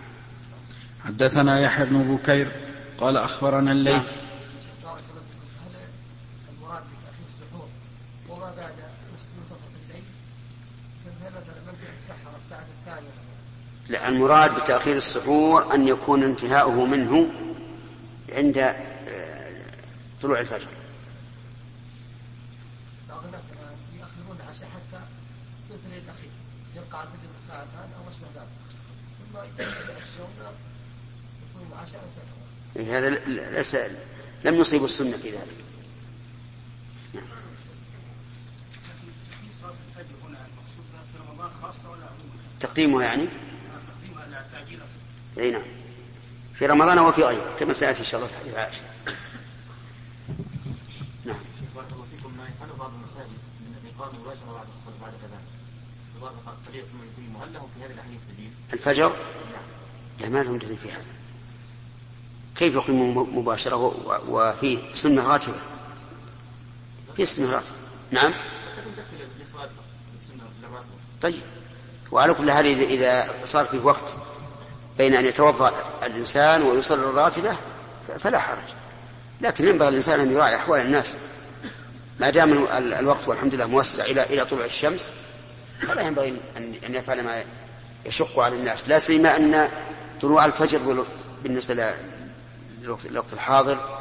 حدثنا 1.05 1.59
يحيى 1.59 1.85
بن 1.85 2.15
بكير 2.15 2.51
قال 2.99 3.17
أخبرنا 3.17 3.71
الليث. 3.71 3.93
نعم. 3.93 4.03
لا 13.89 14.07
المراد 14.07 14.55
بتأخير 14.55 14.97
السحور 14.97 15.75
أن 15.75 15.87
يكون 15.87 16.23
انتهاؤه 16.23 16.85
منه 16.85 17.27
عند 18.29 18.57
آه، 18.57 18.75
طلوع 20.21 20.39
الفجر 20.39 20.67
يبقى 26.75 26.99
على 26.99 27.09
الفجر 27.09 27.29
ساعتان 27.47 27.89
أو 27.97 28.09
اشبه 28.09 28.27
ذلك 28.35 28.49
ثم 29.19 29.37
يتعشون 29.37 30.29
يكون 31.41 31.77
عشاء 31.81 32.07
سفرا 32.77 32.97
هذا 32.97 33.09
ليس 33.51 33.77
لم 34.43 34.55
يصيب 34.55 34.83
السنة 34.83 35.17
في 35.17 35.29
ذلك. 35.29 35.63
نعم. 37.13 37.23
تقديمها 42.59 43.03
يعني؟ 43.03 43.27
اي 45.37 45.51
نعم. 45.51 45.61
في 46.55 46.65
رمضان 46.65 46.99
وفي 46.99 47.23
غيره 47.23 47.55
كما 47.59 47.73
سيأتي 47.73 47.99
إن 47.99 48.05
شاء 48.05 48.19
الله 48.21 48.31
في 48.33 48.39
حديث 48.39 48.55
عائشة. 48.55 48.81
نعم. 51.25 51.35
بارك 51.75 51.87
الله 51.91 52.05
فيكم. 52.17 52.37
ما 52.37 52.43
يفعله 52.43 52.73
بعض 52.79 52.91
المساجد 52.93 53.37
من 53.61 53.75
الإقامة 53.83 54.19
مباشره 54.19 54.53
بعد 54.53 54.67
الصلاة 54.69 55.01
بعد 55.01 55.11
كذا؟ 55.11 55.39
الفجر؟ 58.73 59.15
لا 60.19 60.29
ما 60.29 60.43
لهم 60.43 60.57
دليل 60.57 60.77
في 60.77 60.91
هذا. 60.91 61.26
كيف 62.59 62.75
يقيم 62.75 63.17
مباشرة؟ 63.37 63.75
وفيه 64.29 64.79
سنة 64.93 65.27
راتبة. 65.27 65.59
في 67.15 67.25
سنة 67.25 67.51
راتبة. 67.51 67.75
نعم؟ 68.11 68.33
طيب. 71.21 71.41
وعلى 72.11 72.33
كل 72.33 72.51
حال 72.51 72.65
إذا 72.65 73.29
صار 73.45 73.65
فيه 73.65 73.79
وقت 73.79 74.15
بين 74.97 75.15
أن 75.15 75.25
يتوضأ 75.25 75.71
الإنسان 76.05 76.61
ويصلي 76.61 77.03
الراتبة 77.03 77.55
فلا 78.19 78.39
حرج. 78.39 78.73
لكن 79.41 79.67
ينبغي 79.67 79.89
الإنسان 79.89 80.19
أن 80.19 80.31
يراعي 80.31 80.55
أحوال 80.55 80.81
الناس. 80.81 81.17
ما 82.19 82.29
دام 82.29 82.67
الوقت 82.77 83.27
والحمد 83.27 83.53
لله 83.53 83.65
موسع 83.65 84.05
إلى 84.05 84.23
إلى 84.23 84.45
طلوع 84.45 84.65
الشمس 84.65 85.11
فلا 85.81 86.01
ينبغي 86.01 86.41
أن 86.57 86.95
يفعل 86.95 87.23
ما 87.23 87.43
يشق 88.05 88.39
على 88.39 88.55
الناس. 88.55 88.89
لا 88.89 88.99
سيما 88.99 89.37
أن 89.37 89.69
طلوع 90.21 90.45
الفجر 90.45 91.05
بالنسبة 91.43 91.73
للوقت 93.05 93.33
الحاضر 93.33 93.99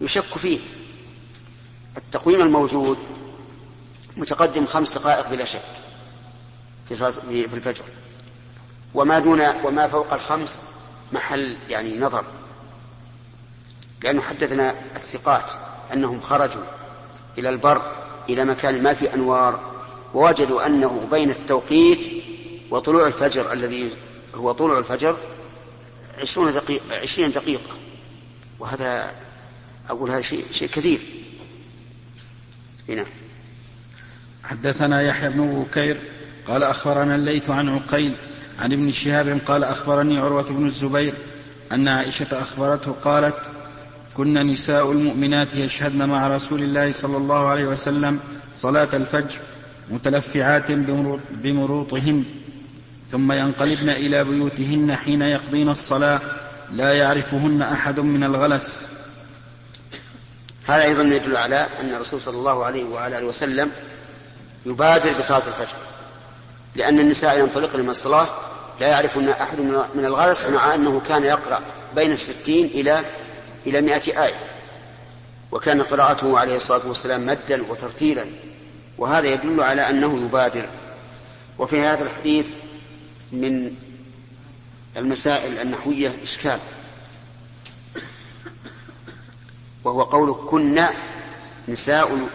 يشك 0.00 0.38
فيه. 0.38 0.58
التقويم 1.96 2.40
الموجود 2.40 2.98
متقدم 4.16 4.66
خمس 4.66 4.98
دقائق 4.98 5.28
بلا 5.28 5.44
شك 5.44 5.60
في 6.88 6.96
في 7.48 7.54
الفجر. 7.54 7.84
وما 8.94 9.18
دون 9.18 9.40
وما 9.64 9.88
فوق 9.88 10.12
الخمس 10.12 10.62
محل 11.12 11.56
يعني 11.68 11.98
نظر. 11.98 12.24
لأنه 14.02 14.22
حدثنا 14.22 14.74
الثقات 14.96 15.50
أنهم 15.92 16.20
خرجوا 16.20 16.62
إلى 17.38 17.48
البر 17.48 17.82
إلى 18.28 18.44
مكان 18.44 18.82
ما 18.82 18.94
في 18.94 19.14
أنوار 19.14 19.74
ووجدوا 20.14 20.66
أنه 20.66 21.08
بين 21.10 21.30
التوقيت 21.30 22.24
وطلوع 22.70 23.06
الفجر 23.06 23.52
الذي 23.52 23.90
هو 24.34 24.52
طلوع 24.52 24.78
الفجر 24.78 25.16
عشرون 26.20 26.52
دقيقة 26.52 27.00
عشرين 27.02 27.30
دقيقة. 27.30 27.83
وهذا 28.58 29.10
أقول 29.90 30.10
هذا 30.10 30.20
شيء, 30.20 30.44
شيء 30.50 30.68
كثير. 30.68 31.00
هنا 32.88 33.04
حدثنا 34.44 35.02
يحيى 35.02 35.28
بن 35.28 35.64
بكير 35.64 35.96
قال 36.48 36.62
أخبرنا 36.62 37.16
الليث 37.16 37.50
عن 37.50 37.68
عقيل 37.68 38.14
عن 38.58 38.72
ابن 38.72 38.90
شهاب 38.90 39.38
قال 39.46 39.64
أخبرني 39.64 40.18
عروة 40.18 40.42
بن 40.42 40.66
الزبير 40.66 41.14
أن 41.72 41.88
عائشة 41.88 42.26
أخبرته 42.32 42.92
قالت 42.92 43.36
كن 44.14 44.46
نساء 44.46 44.92
المؤمنات 44.92 45.54
يشهدن 45.54 46.08
مع 46.08 46.28
رسول 46.28 46.62
الله 46.62 46.92
صلى 46.92 47.16
الله 47.16 47.46
عليه 47.48 47.64
وسلم 47.64 48.20
صلاة 48.56 48.88
الفجر 48.94 49.38
متلفعات 49.90 50.72
بمروطهن 51.30 52.24
ثم 53.12 53.32
ينقلبن 53.32 53.88
إلى 53.90 54.24
بيوتهن 54.24 54.94
حين 54.96 55.22
يقضين 55.22 55.68
الصلاة 55.68 56.20
لا 56.72 56.92
يعرفهن 56.92 57.62
أحد 57.62 58.00
من 58.00 58.24
الغلس. 58.24 58.88
هذا 60.66 60.82
أيضا 60.82 61.02
يدل 61.02 61.36
على 61.36 61.68
أن 61.80 61.90
الرسول 61.90 62.20
صلى 62.20 62.36
الله 62.36 62.64
عليه 62.64 62.84
وعلى 62.84 63.18
آله 63.18 63.26
وسلم 63.26 63.70
يبادر 64.66 65.18
بصلاة 65.18 65.38
الفجر 65.38 65.76
لأن 66.76 67.00
النساء 67.00 67.38
ينطلقن 67.38 67.80
من 67.80 67.88
الصلاة 67.88 68.28
لا 68.80 68.88
يعرفهن 68.88 69.28
أحد 69.28 69.60
من 69.94 70.04
الغلس 70.04 70.48
مع 70.48 70.74
أنه 70.74 71.02
كان 71.08 71.22
يقرأ 71.22 71.60
بين 71.94 72.10
الستين 72.10 72.66
إلى 72.66 73.04
إلى 73.66 73.80
مائة 73.80 74.24
آية. 74.24 74.34
وكان 75.52 75.82
قراءته 75.82 76.38
عليه 76.38 76.56
الصلاة 76.56 76.88
والسلام 76.88 77.26
مدا 77.26 77.70
وترتيلا. 77.70 78.26
وهذا 78.98 79.26
يدل 79.26 79.60
على 79.60 79.90
أنه 79.90 80.24
يبادر. 80.24 80.66
وفي 81.58 81.80
هذا 81.80 82.02
الحديث 82.02 82.50
من 83.32 83.74
المسائل 84.96 85.58
النحوية 85.58 86.22
إشكال. 86.22 86.60
وهو 89.84 90.02
قول 90.02 90.48
كنا 90.50 90.92
نساء 91.68 92.28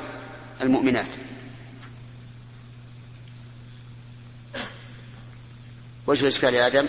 المؤمنات. 0.62 1.08
وجه 6.08 6.22
الإشكال 6.22 6.54
يا 6.54 6.68
آدم؟ 6.68 6.86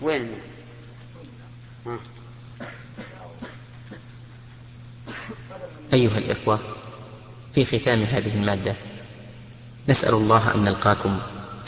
وين؟ 0.00 0.40
ها. 1.86 1.98
أيها 5.94 6.18
الإخوة 6.18 6.58
في 7.54 7.64
ختام 7.64 8.02
هذه 8.02 8.34
المادة 8.34 8.74
نسأل 9.88 10.14
الله 10.14 10.54
أن 10.54 10.64
نلقاكم 10.64 11.18